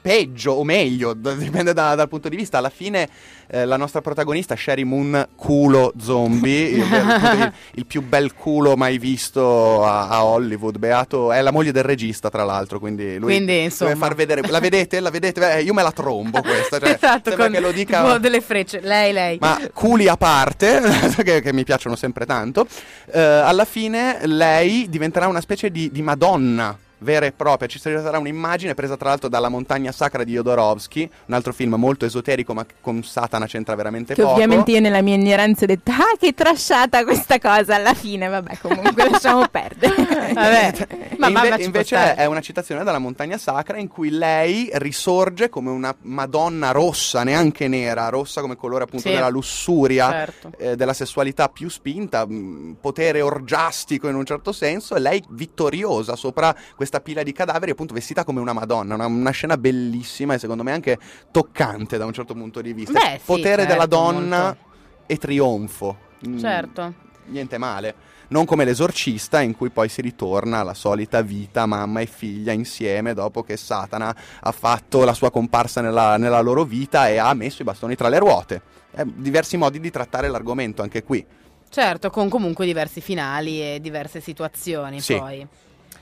[0.00, 2.58] peggio o meglio, d- dipende da- dal punto di vista.
[2.58, 3.08] Alla fine,
[3.48, 8.98] eh, la nostra protagonista, Sherry Moon, culo zombie, il, il- il più bel culo mai
[8.98, 10.78] visto a, a Hollywood.
[10.78, 12.78] Beato, è la moglie del regista, tra l'altro.
[12.78, 13.90] Quindi lui Quindi, insomma.
[13.92, 14.42] deve far vedere.
[14.48, 15.00] La vedete?
[15.00, 15.56] La vedete?
[15.56, 16.78] Eh, io me la trombo questa.
[16.78, 18.16] Cioè, esatto, con che lo dica.
[18.18, 18.80] delle frecce.
[18.80, 19.38] Lei, lei.
[19.40, 20.80] Ma culi a parte,
[21.22, 22.66] che, che mi piacciono sempre tanto,
[23.12, 27.68] eh, alla fine lei diventerà una specie di, di Madonna vera e propria.
[27.68, 32.04] Ci sarà un'immagine presa tra l'altro dalla montagna sacra di Jodorowsky, un altro film molto
[32.04, 34.34] esoterico ma con Satana c'entra veramente Che poco.
[34.34, 38.28] ovviamente io nella mia ignoranza ho detto, ah, che trasciata questa cosa alla fine.
[38.28, 39.94] Vabbè, comunque lasciamo perdere.
[40.34, 40.86] Vabbè.
[41.18, 42.14] Ma mamma inve- invece stare.
[42.14, 47.68] è una citazione dalla montagna sacra in cui lei risorge come una Madonna rossa, neanche
[47.68, 49.14] nera, rossa come colore appunto Sì.
[49.14, 50.50] della lussuria, Certo.
[50.58, 56.16] eh, della sessualità più spinta, mh, potere orgiastico in un certo senso, e lei vittoriosa
[56.16, 60.38] sopra questa pila di cadaveri, appunto vestita come una Madonna, una, una scena bellissima e
[60.38, 60.98] secondo me anche
[61.30, 62.98] toccante da un certo punto di vista.
[62.98, 64.58] Beh, sì, potere certo, della donna molto.
[65.06, 65.96] e trionfo.
[66.26, 66.94] Mm, Certo.
[67.26, 67.94] Niente male.
[68.28, 73.14] Non come l'esorcista in cui poi si ritorna alla solita vita mamma e figlia insieme
[73.14, 77.62] dopo che Satana ha fatto la sua comparsa nella, nella loro vita e ha messo
[77.62, 78.62] i bastoni tra le ruote.
[78.94, 81.24] Eh, diversi modi di trattare l'argomento anche qui.
[81.70, 85.16] Certo, con comunque diversi finali e diverse situazioni Sì.
[85.16, 85.46] poi.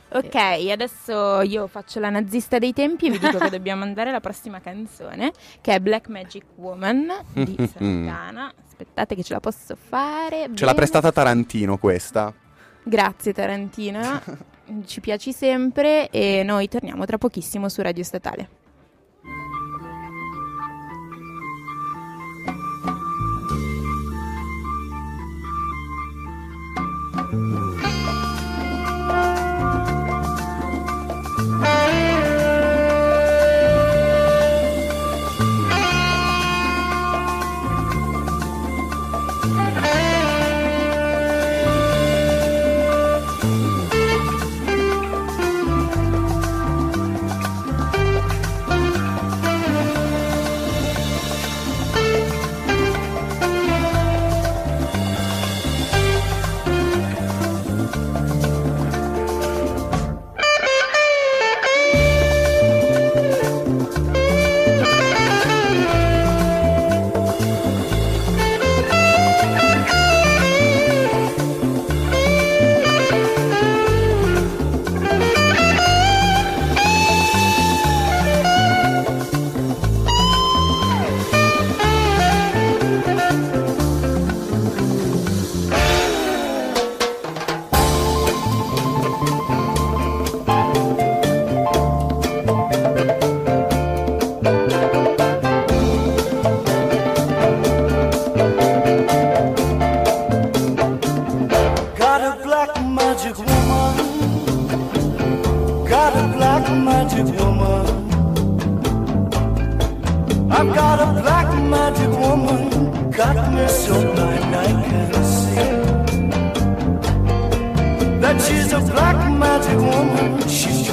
[0.09, 0.35] Ok,
[0.71, 4.61] adesso io faccio la nazista dei tempi e vi dico che dobbiamo andare alla prossima
[4.61, 8.53] canzone, che è Black Magic Woman di Santana.
[8.65, 10.43] Aspettate che ce la posso fare.
[10.55, 10.75] Ce l'ha bene.
[10.75, 12.33] prestata Tarantino questa.
[12.85, 14.23] Grazie Tarantino,
[14.87, 18.49] ci piaci sempre e noi torniamo tra pochissimo su Radio Statale.
[27.37, 27.66] Black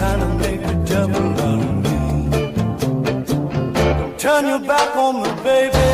[0.04, 1.98] trying to make a devil out me.
[4.00, 5.90] Don't turn your back on me, baby.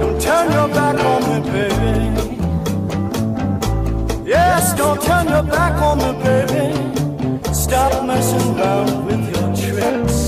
[0.00, 1.94] Don't turn your back on me, baby.
[4.34, 6.64] Yes, don't turn your back on me, baby.
[7.52, 10.18] Stop messing around with your tricks.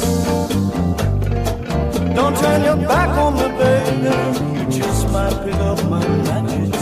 [2.18, 4.14] Don't turn your back on me, baby.
[4.56, 6.77] You just might pick up my magic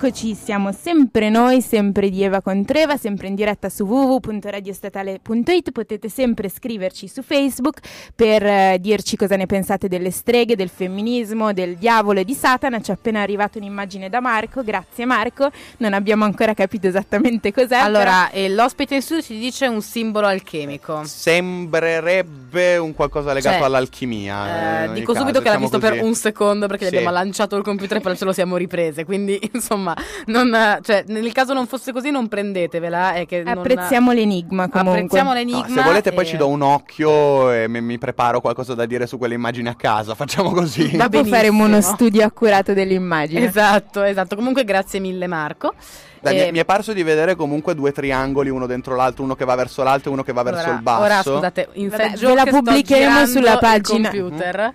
[0.00, 6.08] E rieccoci, siamo sempre noi, sempre di Eva Contreva, sempre in diretta su www.radiostatale.it, potete
[6.08, 7.80] sempre scriverci su Facebook
[8.14, 12.80] per eh, dirci cosa ne pensate delle streghe, del femminismo, del diavolo e di Satana,
[12.80, 17.76] ci è appena arrivata un'immagine da Marco, grazie Marco, non abbiamo ancora capito esattamente cos'è.
[17.76, 21.02] Allora, eh, l'ospite in studio ci dice un simbolo alchemico.
[21.04, 24.84] Sembrerebbe un qualcosa legato Cioè, all'alchimia.
[24.84, 26.04] Eh, ogni dico caso, subito che l'ha visto per così.
[26.04, 26.92] un secondo perché Sì.
[26.92, 29.04] gli abbiamo lanciato il computer e poi ce lo siamo riprese.
[29.04, 29.89] Quindi, insomma,
[30.26, 33.12] non, eh, cioè, nel caso non fosse così, non prendetevela.
[33.14, 34.94] È che non- Apprezziamo l'enigma comunque.
[35.00, 35.66] apprezziamo No, l'enigma.
[35.68, 39.06] se volete poi e- ci do un occhio e mi, mi preparo qualcosa da dire
[39.06, 40.90] su quelle immagini a casa, facciamo così.
[40.96, 41.36] Dopo benissimo.
[41.36, 43.44] faremo uno studio accurato dell'immagine.
[43.46, 44.36] Esatto, esatto.
[44.36, 45.74] Comunque, grazie mille, Marco.
[46.22, 49.46] Dai, Eh, mi, è parso di vedere comunque due triangoli, uno dentro l'altro, uno che
[49.46, 51.02] va verso l'alto e uno che va verso ora, il basso.
[51.02, 54.10] Ora, scusate, in Vabbè, ve la pubblicheremo sulla pagina.
[54.10, 54.74] computer.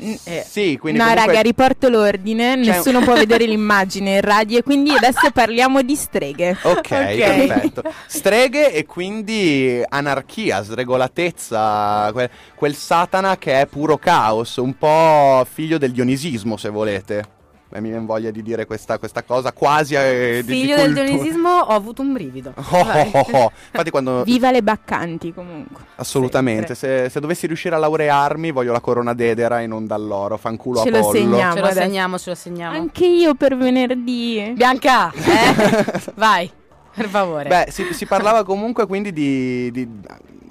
[0.00, 4.58] Eh, Sì, quindi no, comunque- raga, riporto l'ordine, C'è- nessuno può vedere l'immagine in radio
[4.58, 6.56] e quindi adesso parliamo di streghe.
[6.62, 7.82] Ok, perfetto.
[8.06, 15.78] Streghe e quindi anarchia, sregolatezza, que- quel Satana che è puro caos, un po' figlio
[15.78, 17.24] del dionisismo se volete.
[17.70, 20.86] Beh, mi viene voglia di dire questa, questa cosa quasi eh, di- di Figlio del
[20.86, 21.06] cultura.
[21.06, 22.54] dionisismo, ho avuto un brivido.
[22.70, 22.78] Oh,
[23.12, 23.52] oh, oh.
[23.70, 24.22] Infatti quando...
[24.24, 25.82] Viva le baccanti comunque.
[25.96, 30.82] Assolutamente, se, se dovessi riuscire a laurearmi voglio la corona d'edera e non dall'oro, fanculo
[30.82, 31.12] Ce lo Apollo.
[31.18, 31.52] segniamo.
[31.54, 31.80] Ce lo adesso.
[31.82, 32.76] segniamo, ce lo segniamo.
[32.76, 34.52] Anche io per venerdì.
[34.54, 35.84] Bianca, eh?
[36.16, 36.50] Vai,
[36.94, 37.48] per favore.
[37.48, 39.88] Beh, si, si parlava comunque quindi di, di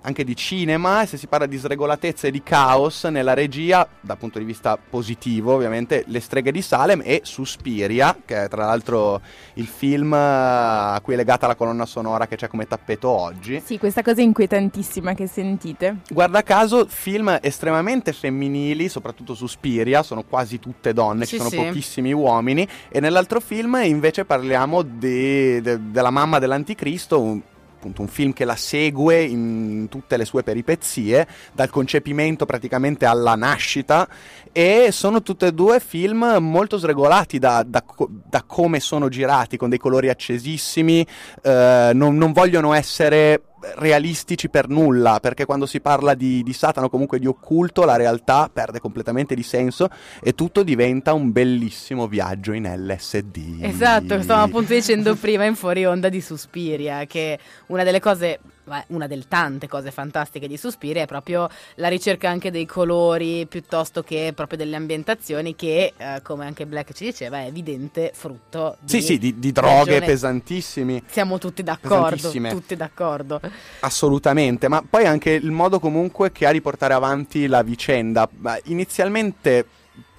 [0.08, 4.18] anche di cinema, e se si parla di sregolatezza e di caos nella regia, dal
[4.18, 9.20] punto di vista positivo ovviamente, Le streghe di Salem e Suspiria, che è tra l'altro
[9.56, 13.62] il film eh, a cui è legata la colonna sonora che c'è come tappeto oggi.
[13.66, 15.98] Sì, questa cosa inquietantissima che sentite.
[16.10, 21.58] Guarda caso, film estremamente femminili, soprattutto Suspiria, sono quasi tutte donne, Sì, ci sono sì.
[21.58, 27.42] pochissimi uomini, e nell'altro film invece parliamo di- de- della mamma dell'anticristo, un,
[27.78, 33.36] appunto un film che la segue in tutte le sue peripezie, dal concepimento praticamente alla
[33.36, 34.08] nascita,
[34.52, 39.70] e sono tutte e due film molto sregolati da, da da come sono girati, con
[39.70, 41.06] dei colori accesissimi,
[41.44, 43.42] eh, non, non vogliono essere
[43.76, 47.96] realistici per nulla, perché quando si parla di, di Satana o comunque di occulto, la
[47.96, 49.90] realtà perde completamente di senso
[50.22, 53.60] e tutto diventa un bellissimo viaggio in LSD.
[53.62, 58.40] Esatto, stavamo appunto dicendo prima in fuori onda di Suspiria, che una delle cose,
[58.88, 64.04] una delle tante cose fantastiche di Suspiria è proprio la ricerca anche dei colori piuttosto
[64.04, 68.90] che proprio delle ambientazioni che, eh, come anche Black ci diceva, è evidente frutto di...
[68.90, 71.04] Sì, sì, di, di droghe ragione- pesantissimi.
[71.08, 73.40] Siamo tutti d'accordo, tutti d'accordo.
[73.80, 78.30] Assolutamente, ma poi anche il modo comunque che ha di portare avanti la vicenda.
[78.66, 79.66] Inizialmente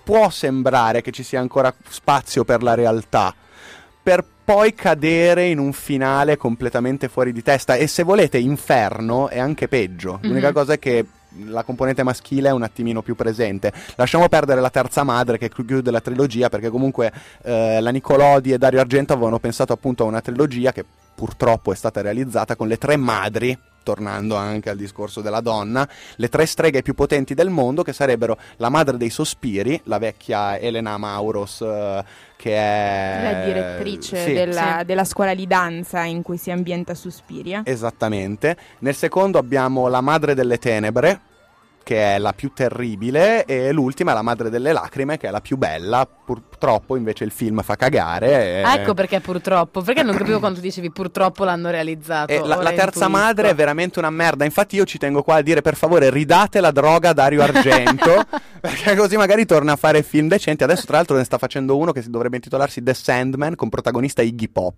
[0.03, 3.34] può sembrare che ci sia ancora spazio per la realtà,
[4.09, 7.75] per poi cadere in un finale completamente fuori di testa.
[7.75, 10.19] E se volete, Inferno è anche peggio.
[10.23, 10.55] L'unica Mhm.
[10.55, 11.05] cosa è che
[11.45, 13.71] la componente maschile è un attimino più presente.
[13.97, 18.57] Lasciamo perdere la terza madre che chiude la trilogia perché comunque eh, la Nicolodi e
[18.57, 22.79] Dario Argento avevano pensato appunto a una trilogia che purtroppo è stata realizzata con le
[22.79, 23.55] tre madri,
[23.89, 28.36] tornando anche al discorso della donna, le tre streghe più potenti del mondo che sarebbero
[28.57, 32.05] la madre dei sospiri, la vecchia Elena Mauros eh,
[32.36, 34.84] che è La direttrice sì, della, Sì.
[34.84, 37.62] della scuola di danza in cui si ambienta Suspiria.
[37.64, 38.59] Esattamente.
[38.80, 41.20] Nel secondo abbiamo la madre delle tenebre,
[41.83, 45.41] che è la più terribile, e l'ultima è la madre delle lacrime, che è la
[45.41, 46.07] più bella.
[46.07, 48.62] Purtroppo invece il film fa cagare.
[48.62, 52.33] e- ecco perché purtroppo, perché non capivo quando dicevi purtroppo l'hanno realizzato.
[52.33, 53.09] E la, la terza intuisco.
[53.09, 54.45] madre è veramente una merda.
[54.45, 58.24] Infatti, io ci tengo qua a dire: per favore, ridate la droga a Dario Argento.
[58.61, 60.64] perché così magari torna a fare film decenti.
[60.64, 64.22] Adesso, tra l'altro, ne sta facendo uno che si dovrebbe intitolarsi The Sandman con protagonista
[64.22, 64.76] Iggy Pop.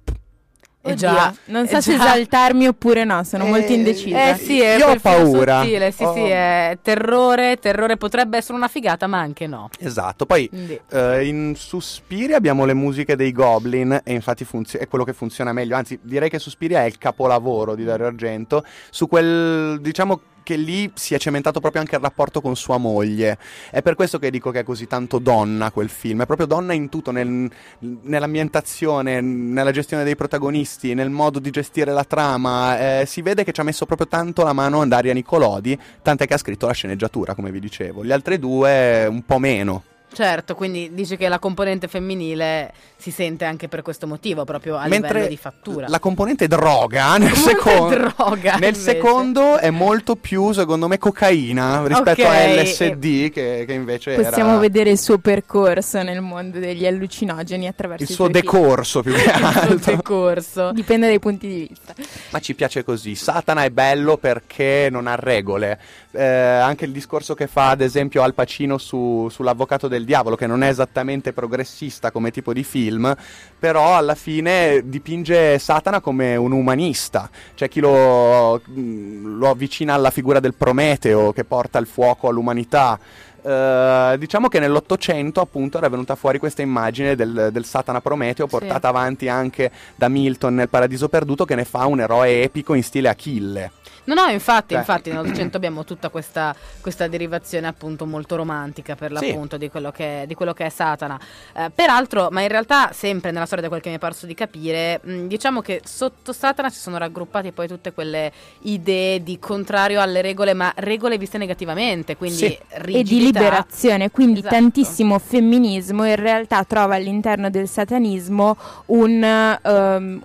[0.82, 4.30] Oddio, già, non so se esaltarmi oppure no, sono molto Eh, indecisa.
[4.30, 5.60] Eh sì, è Io ho paura.
[5.60, 9.68] sottile, sì, Ho- sì, è terrore, terrore potrebbe essere una figata, ma anche no.
[9.78, 10.24] Esatto.
[10.24, 10.48] Poi
[10.90, 15.52] eh, in Suspiria abbiamo le musiche dei Goblin e infatti funzio- è quello che funziona
[15.52, 15.76] meglio.
[15.76, 18.64] Anzi, direi che Suspiria è il capolavoro di Dario Argento.
[18.88, 23.38] Su quel, diciamo che lì si è cementato proprio anche il rapporto con sua moglie.
[23.70, 26.22] È per questo che dico che è così tanto donna quel film.
[26.22, 31.92] È proprio donna in tutto, nel- nell'ambientazione, nella gestione dei protagonisti, nel modo di gestire
[31.92, 33.00] la trama.
[33.00, 36.34] Eh, si vede che ci ha messo proprio tanto la mano Daria Nicolodi, tant'è che
[36.34, 38.04] ha scritto la sceneggiatura, come vi dicevo.
[38.04, 39.82] Gli altri due un po' meno.
[40.12, 44.86] Certo, quindi dice che la componente femminile si sente anche per questo motivo, proprio a
[44.88, 45.86] Mentre livello di fattura.
[45.88, 52.22] la componente droga nel, secondo, droga, nel secondo è molto più, secondo me, cocaina rispetto
[52.22, 56.86] Ok, a LSD che, che invece Possiamo era vedere il suo percorso nel mondo degli
[56.86, 59.94] allucinogeni attraverso il suo decorso più che Il suo altro.
[59.94, 60.72] decorso.
[60.72, 61.94] Dipende dai punti di vista.
[62.30, 63.14] Ma ci piace così.
[63.14, 65.78] Satana è bello perché non ha regole.
[66.12, 70.46] Eh, anche il discorso che fa, ad esempio, Al Pacino su- sull'Avvocato del Diavolo, che
[70.46, 73.14] non è esattamente progressista come tipo di film,
[73.58, 77.28] però alla fine dipinge Satana come un umanista.
[77.54, 82.98] C'è chi lo, mh, lo avvicina alla figura del Prometeo che porta il fuoco all'umanità.
[83.42, 88.88] Eh, diciamo che nell'Ottocento appunto era venuta fuori questa immagine del, del Satana Prometeo portata
[88.88, 93.08] avanti anche da Milton nel Paradiso Perduto che ne fa un eroe epico in stile
[93.08, 93.72] Achille.
[94.04, 99.16] No, no, infatti, Cioè- infatti nell'Ottocento abbiamo tutta questa, questa derivazione appunto molto romantica per
[99.16, 99.26] Sì.
[99.28, 101.18] l'appunto di, quello che, di quello che è Satana.
[101.54, 104.34] Eh, peraltro, ma in realtà sempre nella storia da quel che mi è parso di
[104.34, 108.32] capire, mh, diciamo che sotto Satana si sono raggruppate poi tutte quelle
[108.62, 112.44] idee di contrario alle regole, ma regole viste negativamente, quindi Sì.
[112.46, 113.38] E di rigidità.
[113.40, 114.54] liberazione, quindi Esatto.
[114.54, 119.58] tantissimo femminismo in realtà trova all'interno del satanismo un,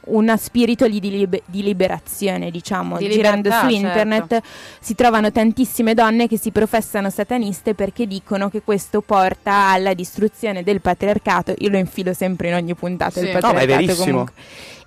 [0.05, 3.87] una spirito di, di liberazione, diciamo, Di girando su certo.
[3.87, 4.41] internet
[4.79, 10.63] si trovano tantissime donne che si professano sataniste perché dicono che questo porta alla distruzione
[10.63, 13.27] del patriarcato, io lo infilo sempre in ogni puntata Sì.
[13.27, 14.05] il No, ma è patriarcato verissimo.
[14.05, 14.33] comunque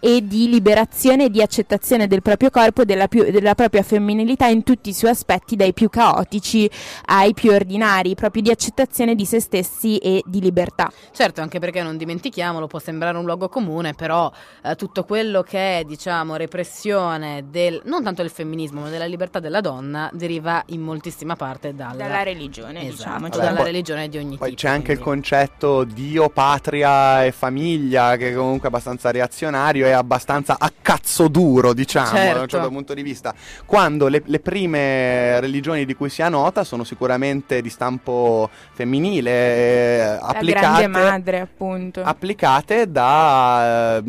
[0.01, 4.62] e di liberazione e di accettazione del proprio corpo, della, più- della propria femminilità in
[4.62, 6.70] tutti i suoi aspetti, dai più caotici
[7.07, 10.89] ai più ordinari, proprio di accettazione di se stessi e di libertà.
[11.11, 14.31] Certo, anche perché non dimentichiamolo, può sembrare un luogo comune, però
[14.62, 19.07] eh, tutto quello che è, diciamo, repressione del non tanto del femminismo, femminismo, ma della
[19.07, 23.19] libertà della donna, deriva in moltissima parte dalla, Dalla religione, Esatto, diciamo.
[23.29, 24.61] Vabbè, dalla poi- religione di ogni Poi tipo.
[24.61, 30.57] c'è anche il concetto Dio, patria e famiglia, che comunque è abbastanza reazionario e abbastanza
[30.59, 32.41] a cazzo duro, diciamo, da Certo.
[32.43, 33.35] un certo punto di vista.
[33.64, 39.31] Quando le, le prime religioni di cui si ha nota sono sicuramente di stampo femminile,
[39.31, 42.03] eh, applicate, madre, appunto.
[42.03, 44.03] applicate da eh,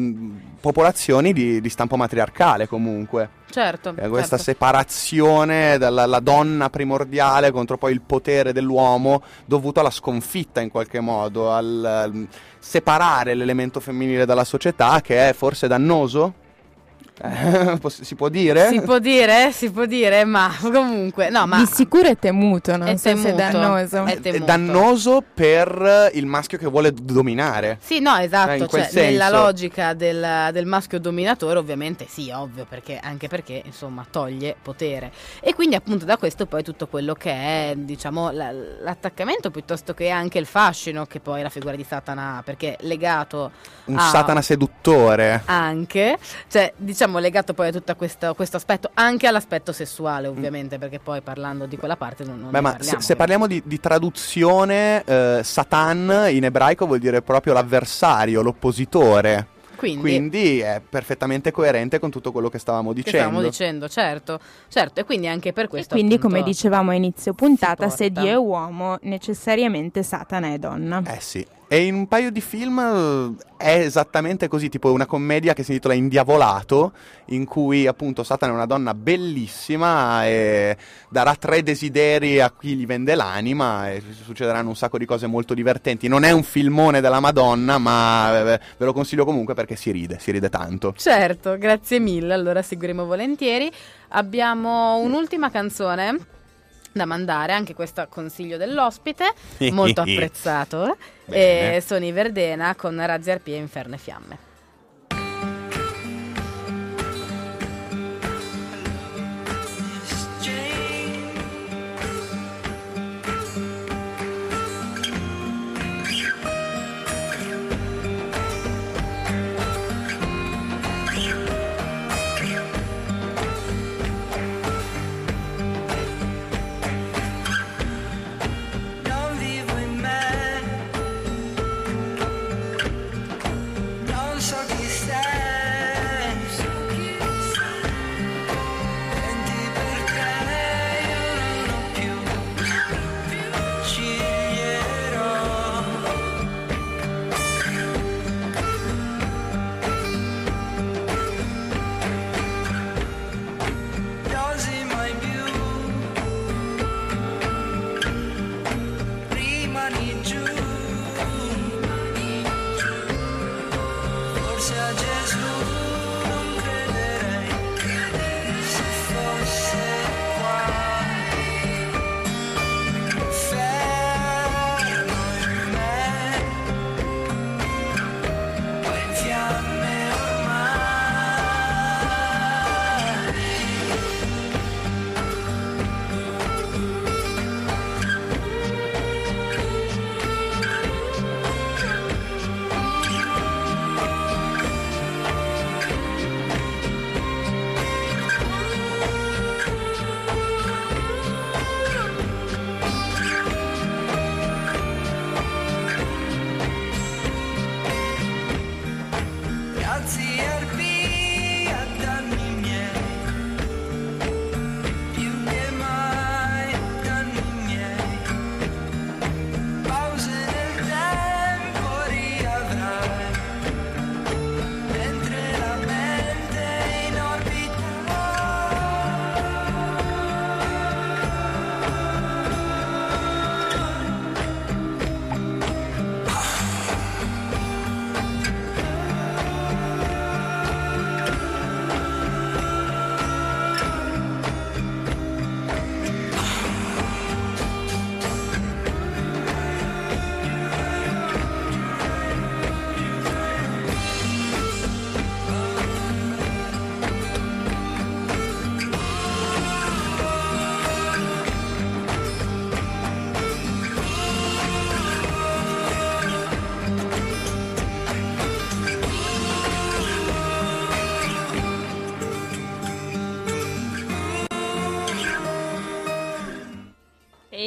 [0.59, 3.37] popolazioni di, di stampo matriarcale comunque.
[3.51, 4.51] Certo, Eh, questa certo.
[4.51, 10.99] separazione dalla la donna primordiale contro poi il potere dell'uomo dovuto alla sconfitta in qualche
[10.99, 12.27] modo, al al
[12.59, 16.33] separare l'elemento femminile dalla società che è forse dannoso?
[17.21, 18.69] Eh, si può dire?
[18.69, 22.87] Si può dire, si può dire, ma comunque, no, ma Di sicuro è temuto, non
[22.87, 24.03] è so se è temuto, dannoso.
[24.05, 24.45] è È temuto.
[24.45, 27.77] dannoso per il maschio che vuole dominare.
[27.81, 32.29] Sì, no, Eh, esatto, in quel cioè, nella logica del, del maschio dominatore ovviamente sì,
[32.31, 35.11] ovvio, perché, anche perché insomma toglie potere.
[35.41, 40.09] E quindi appunto da questo poi tutto quello che è diciamo la- l'attaccamento piuttosto che
[40.09, 43.51] anche il fascino che poi la figura di Satana ha, perché legato
[43.85, 44.09] Un Ah.
[44.09, 45.41] satana seduttore.
[45.45, 46.17] anche,
[46.47, 51.21] cioè diciamo legato poi a tutto questo, questo aspetto, anche all'aspetto sessuale ovviamente, perché poi
[51.21, 52.99] parlando di quella parte non, non Beh, ne ma parliamo.
[52.99, 59.47] se, se parliamo di, di traduzione, eh, Satan in ebraico vuol dire proprio l'avversario, l'oppositore.
[59.75, 63.17] quindi, Quindi è perfettamente coerente con tutto quello che stavamo che dicendo.
[63.19, 66.95] stavamo dicendo, certo, certo, e quindi anche per E questo quindi, appunto, come dicevamo a
[66.95, 68.11] inizio puntata, se.
[68.11, 71.01] Dio è uomo, necessariamente Satana è donna.
[71.05, 71.45] Eh sì.
[71.71, 75.69] E in un paio di film eh, è esattamente così, tipo una commedia che si
[75.69, 76.93] intitola Indiavolato,
[77.25, 80.75] in cui appunto Satana è una donna bellissima e
[81.09, 85.53] darà tre desideri a chi gli vende l'anima e succederanno un sacco di cose molto
[85.53, 86.07] divertenti.
[86.07, 90.17] Non è un filmone della Madonna, ma eh, ve lo consiglio comunque perché si ride,
[90.19, 90.95] si ride tanto.
[90.97, 93.71] Certo, grazie mille, allora seguiremo volentieri.
[94.07, 96.37] Abbiamo un'ultima canzone
[96.99, 99.33] da mandare, anche questo a consiglio dell'ospite,
[99.71, 100.97] molto apprezzato.
[101.25, 101.77] Bene.
[101.77, 104.48] E sono i Verdena con Razzi Arpie e Inferno e Fiamme.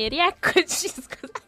[0.09, 1.40] Rieccoci, scusate.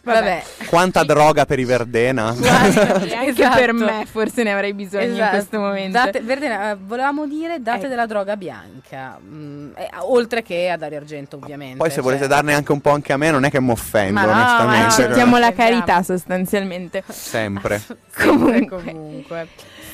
[0.00, 0.42] Vabbè.
[0.68, 2.28] Quanta droga per i Verdena.
[2.40, 3.56] Anche Esatto.
[3.58, 5.30] per me forse ne avrei bisogno in Esatto.
[5.36, 5.98] questo momento.
[5.98, 7.88] Date- Verdena, eh, volevamo dire date Eh.
[7.90, 11.76] della droga bianca, mm, eh, oltre che a Dario Argento ovviamente.
[11.76, 13.70] Poi se volete cioè- darne anche un po' anche a me, non è che mi
[13.70, 14.86] offendo, Ma no, ma no, onestamente.
[15.02, 17.04] Accettiamo la carità sostanzialmente.
[17.08, 17.78] Sempre.
[17.78, 18.82] Sempre Comunque.
[18.82, 19.48] comunque.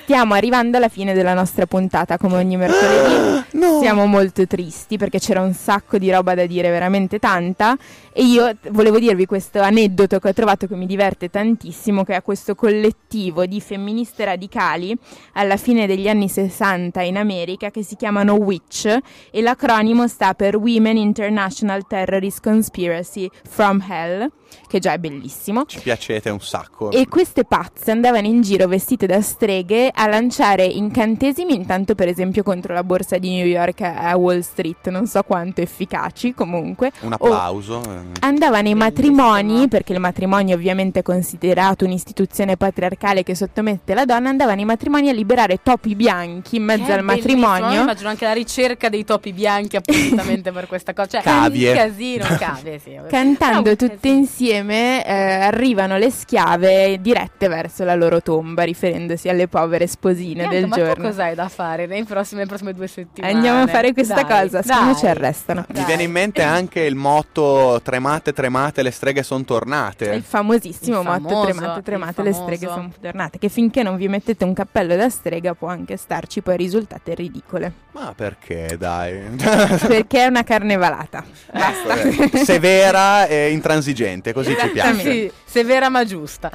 [0.04, 3.42] Stiamo arrivando alla fine della nostra puntata come ogni mercoledì.
[3.54, 3.78] No.
[3.80, 7.76] Siamo molto tristi perché c'era un sacco di roba da dire, veramente tanta.
[8.16, 12.22] E io volevo dirvi questo aneddoto che ho trovato che mi diverte tantissimo, che è
[12.22, 14.96] questo collettivo di femministe radicali
[15.32, 18.98] alla fine degli anni 60 in America che si chiamano WITCH
[19.32, 24.30] e l'acronimo sta per Women International Terrorist Conspiracy from Hell,
[24.68, 25.64] che già è bellissimo.
[25.64, 26.92] Ci piacete un sacco.
[26.92, 32.44] E queste pazze andavano in giro vestite da streghe a lanciare incantesimi, intanto per esempio
[32.44, 36.92] contro la borsa di New York a Wall Street, non so quanto efficaci comunque.
[37.00, 37.82] Un o applauso.
[37.82, 38.03] eh.
[38.20, 44.30] Andava nei matrimoni, perché il matrimonio ovviamente è considerato un'istituzione patriarcale che sottomette la donna,
[44.30, 47.82] andava nei matrimoni a liberare topi bianchi in mezzo Che al matrimonio.
[47.82, 51.20] Immagino anche la ricerca dei topi bianchi appuntamamente per questa cosa.
[51.20, 51.70] Cioè, Cavie.
[51.72, 52.98] Un casino, cavie, sì.
[53.08, 54.14] Cantando un tutte casino.
[54.18, 60.60] insieme eh, arrivano le schiave dirette verso la loro tomba, riferendosi alle povere sposine Niente,
[60.60, 60.94] del ma giorno.
[60.94, 63.34] tu cos'hai da fare nei prossimi- nelle prossime due settimane?
[63.34, 65.64] Andiamo a fare questa Dai, cosa, secondo ci arrestano.
[65.68, 65.84] Mi Dai.
[65.84, 70.20] viene in mente anche il motto tremate, tremate, le streghe sono Il tornate.
[70.20, 74.08] famosissimo Il motto famoso, tremate tremate il le streghe sono tornate che finché non vi
[74.08, 79.20] mettete un cappello da strega può anche starci poi risultate ridicole Ma perché, dai?
[79.86, 85.00] perché è una carnevalata Ecco, eh, Severa e intransigente, così ci piace.
[85.00, 86.50] Sì, severa ma giusta.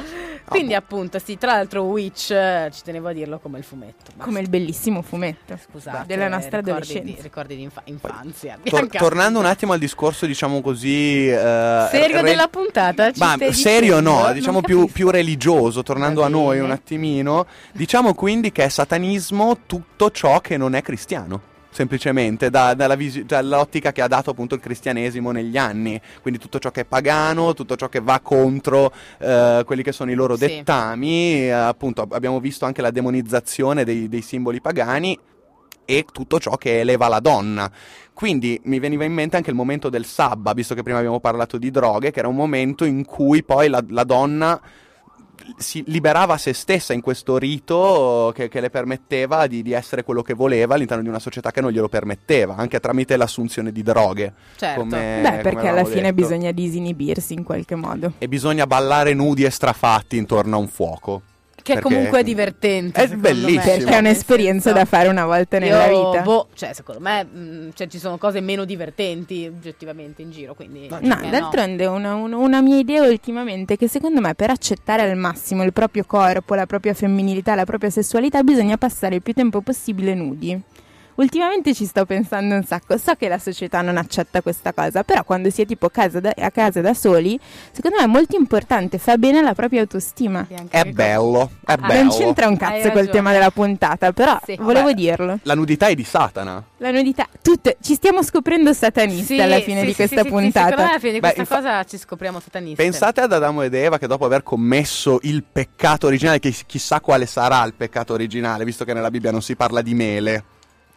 [0.50, 4.12] Quindi appunto, sì, tra l'altro Witch, eh, ci tenevo a dirlo come il fumetto.
[4.18, 8.58] Ma come il bellissimo fumetto scusate, della nostra ricordi adolescenza Di, ricordi di infa- infanzia.
[8.64, 9.00] Tor- Bianca.
[9.00, 11.28] tornando un attimo al discorso, diciamo così.
[11.30, 13.12] eh, Serio re- della puntata?
[13.12, 14.10] Ci Ma stai serio dicendo?
[14.12, 14.93] no, Non diciamo più, capisco.
[14.93, 16.62] più religioso, tornando Va a noi bene.
[16.66, 17.45] un attimino.
[17.72, 21.41] Diciamo quindi che è satanismo tutto ciò che non è cristiano.
[21.72, 26.57] Semplicemente da- dalla visi- dall'ottica che ha dato appunto il cristianesimo negli anni, quindi tutto
[26.57, 30.36] ciò che è pagano, tutto ciò che va contro eh, quelli che sono i loro
[30.36, 30.47] Sì.
[30.47, 35.17] dettami, eh, appunto ab- abbiamo visto anche la demonizzazione dei, dei simboli pagani
[35.86, 37.72] e tutto ciò che eleva la donna.
[38.13, 41.57] Quindi mi veniva in mente anche il momento del sabba, visto che prima abbiamo parlato
[41.57, 44.59] di droghe, che era un momento in cui poi la, la donna
[45.58, 50.22] si liberava se stessa in questo rito che, che le permetteva di, di essere quello
[50.22, 54.34] che voleva all'interno di una società che non glielo permetteva, anche tramite l'assunzione di droghe.
[54.56, 54.80] Certo.
[54.82, 56.14] come- beh come perché alla avevamo fine detto.
[56.16, 61.22] bisogna disinibirsi in qualche modo E bisogna ballare nudi e strafatti intorno a un fuoco.
[61.62, 63.01] Che Perché- comunque è divertente.
[63.01, 63.62] È bellissimo.
[63.64, 63.78] me.
[63.78, 67.72] perché è un'esperienza da fare una volta nella Io, vita boh, cioè, secondo me mh,
[67.74, 70.53] cioè, ci sono cose meno divertenti oggettivamente in giro.
[70.55, 74.34] Quindi, No, No, perché d'altronde una, una- una mia idea ultimamente è che secondo me
[74.36, 79.16] per accettare al massimo il proprio corpo, la propria femminilità, la propria sessualità bisogna passare
[79.16, 80.60] il più tempo possibile nudi.
[81.20, 85.26] Ultimamente ci sto pensando un sacco, so che la società non accetta questa cosa, però
[85.26, 87.38] quando si è tipo casa da- a casa da soli,
[87.74, 90.47] secondo me è molto importante, fa bene alla propria autostima.
[90.70, 92.03] È bello, è Ah, bello.
[92.03, 94.55] Non c'entra un cazzo col tema della puntata, però Sì.
[94.61, 94.93] volevo Vabbè.
[94.93, 95.39] dirlo.
[95.43, 96.63] La nudità è di Satana.
[96.78, 100.24] La nudità, tutte, ci stiamo scoprendo satanisti Sì, alla fine sì, di sì, questa sì,
[100.24, 100.70] sì, puntata.
[100.70, 102.82] secondo me alla fine di Beh, questa infa- cosa ci scopriamo satanisti.
[102.82, 107.26] Pensate ad Adamo ed Eva che dopo aver commesso il peccato originale, che chissà quale
[107.26, 110.43] sarà il peccato originale, visto che nella Bibbia non si parla di mele,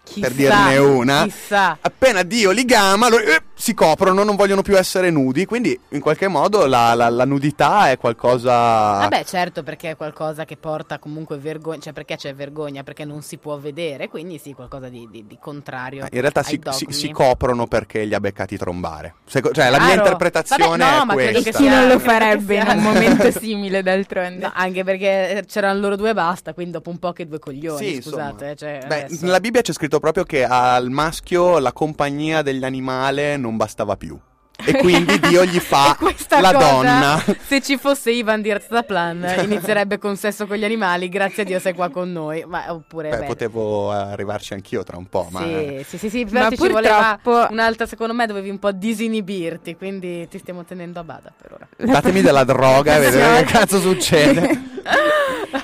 [0.05, 1.24] Chissà, per dirne una.
[1.24, 1.78] Chissà.
[1.80, 6.00] appena Dio li gama, loro, eh, si coprono, non vogliono più essere nudi, quindi in
[6.00, 8.50] qualche modo la, la- la nudità è qualcosa...
[8.53, 13.22] Vabbè, certo, perché è qualcosa che porta comunque vergogna, cioè perché c'è vergogna, perché non
[13.22, 16.07] si può vedere, quindi sì, qualcosa di, di- di contrario.
[16.11, 19.14] In realtà si, si- si coprono perché li ha beccati trombare.
[19.26, 21.50] Seco- cioè, la mia interpretazione Vabbè, no, è ma credo questa.
[21.50, 24.44] che Chi non lo credo farebbe in un momento simile d'altronde?
[24.46, 27.94] No, anche perché c'erano loro due e basta, quindi dopo un po' che due coglioni,
[27.94, 28.57] Sì, scusate.
[28.57, 33.11] Cioè, Beh, nella Bibbia c'è scritto proprio che al maschio la compagnia degli animali
[33.43, 34.18] non bastava più.
[34.64, 37.24] E quindi Dio gli fa la cosa, donna.
[37.45, 38.55] Se ci fosse Ivan di
[38.86, 41.09] Plan, inizierebbe con sesso con gli animali.
[41.09, 42.45] Grazie a Dio sei qua con noi.
[42.47, 43.09] Ma oppure.
[43.09, 45.40] Beh, beh, potevo arrivarci anch'io tra un po', ma...
[45.40, 49.76] Sì, sì, sì, sì, Ma ci voleva purtroppo- un'altra, secondo me dovevi un po' disinibirti,
[49.76, 51.68] quindi ti stiamo tenendo a bada per ora.
[51.76, 54.70] Datemi della droga e vedete che cazzo succede.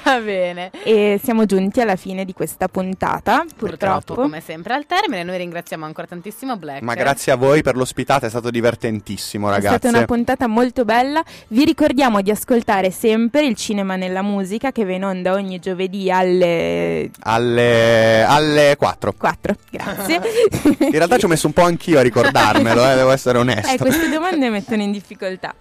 [0.09, 0.71] Va bene.
[0.85, 4.15] E siamo giunti alla fine di questa puntata, Purtroppo, purtroppo.
[4.23, 5.23] come sempre, al termine.
[5.23, 6.81] Noi ringraziamo ancora tantissimo Black.
[6.81, 9.77] Ma grazie a voi per l'ospitata, è stato divertentissimo, È ragazzi.
[9.77, 11.23] stata una puntata molto bella.
[11.49, 16.11] Vi ricordiamo di ascoltare sempre il cinema nella musica che va in onda ogni giovedì
[16.11, 19.13] alle Alle, alle 4.
[19.13, 19.55] 4.
[19.71, 20.21] Grazie.
[20.89, 23.75] In realtà ci ho messo un po' anch'io a ricordarmelo, eh, devo essere onesto.
[23.75, 25.55] Eh, queste domande mettono in difficoltà.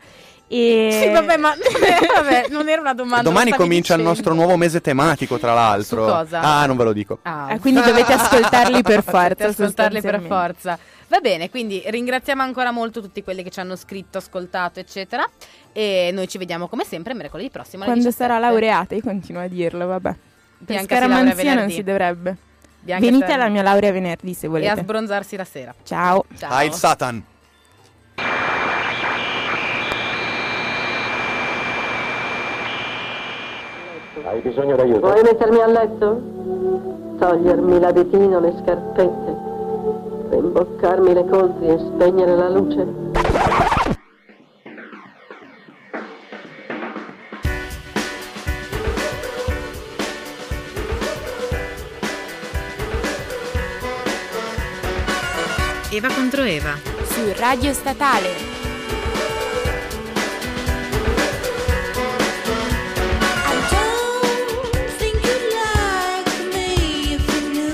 [0.49, 0.89] E...
[1.03, 1.53] Sì, vabbè, ma
[2.15, 3.23] vabbè, non era una domanda.
[3.23, 4.03] Domani comincia il dicendo.
[4.09, 6.05] nostro nuovo mese tematico, tra l'altro.
[6.07, 6.39] Su cosa?
[6.39, 7.19] Ah, non ve lo dico.
[7.23, 7.47] Ah.
[7.47, 10.79] Ah, quindi dovete ascoltarli per forza, Dovete ascoltarli per forza.
[11.09, 15.27] Va bene, quindi ringraziamo ancora molto tutti quelli che ci hanno scritto, ascoltato, eccetera.
[15.73, 17.83] E noi ci vediamo come sempre mercoledì prossimo.
[17.83, 18.23] alle Quando 17.
[18.33, 20.09] sarà laureata, io continuo a dirlo, vabbè.
[20.09, 22.37] Per Bianca laurea scaramanzia non si dovrebbe.
[22.79, 24.79] Bianca Venite alla mia laurea venerdì se E a volete.
[24.81, 25.75] sbronzarsi la sera.
[25.83, 26.25] Ciao.
[26.37, 26.51] Ciao.
[26.51, 27.23] Ah, il Satan.
[34.27, 34.99] Hai bisogno d'aiuto?
[35.07, 36.21] Vuoi mettermi a letto?
[37.17, 39.37] Togliermi l'abitino, le scarpette,
[40.31, 42.87] rimboccarmi le coltri e spegnere la luce?
[55.89, 56.73] Eva contro Eva.
[57.05, 58.56] Su Radio Statale.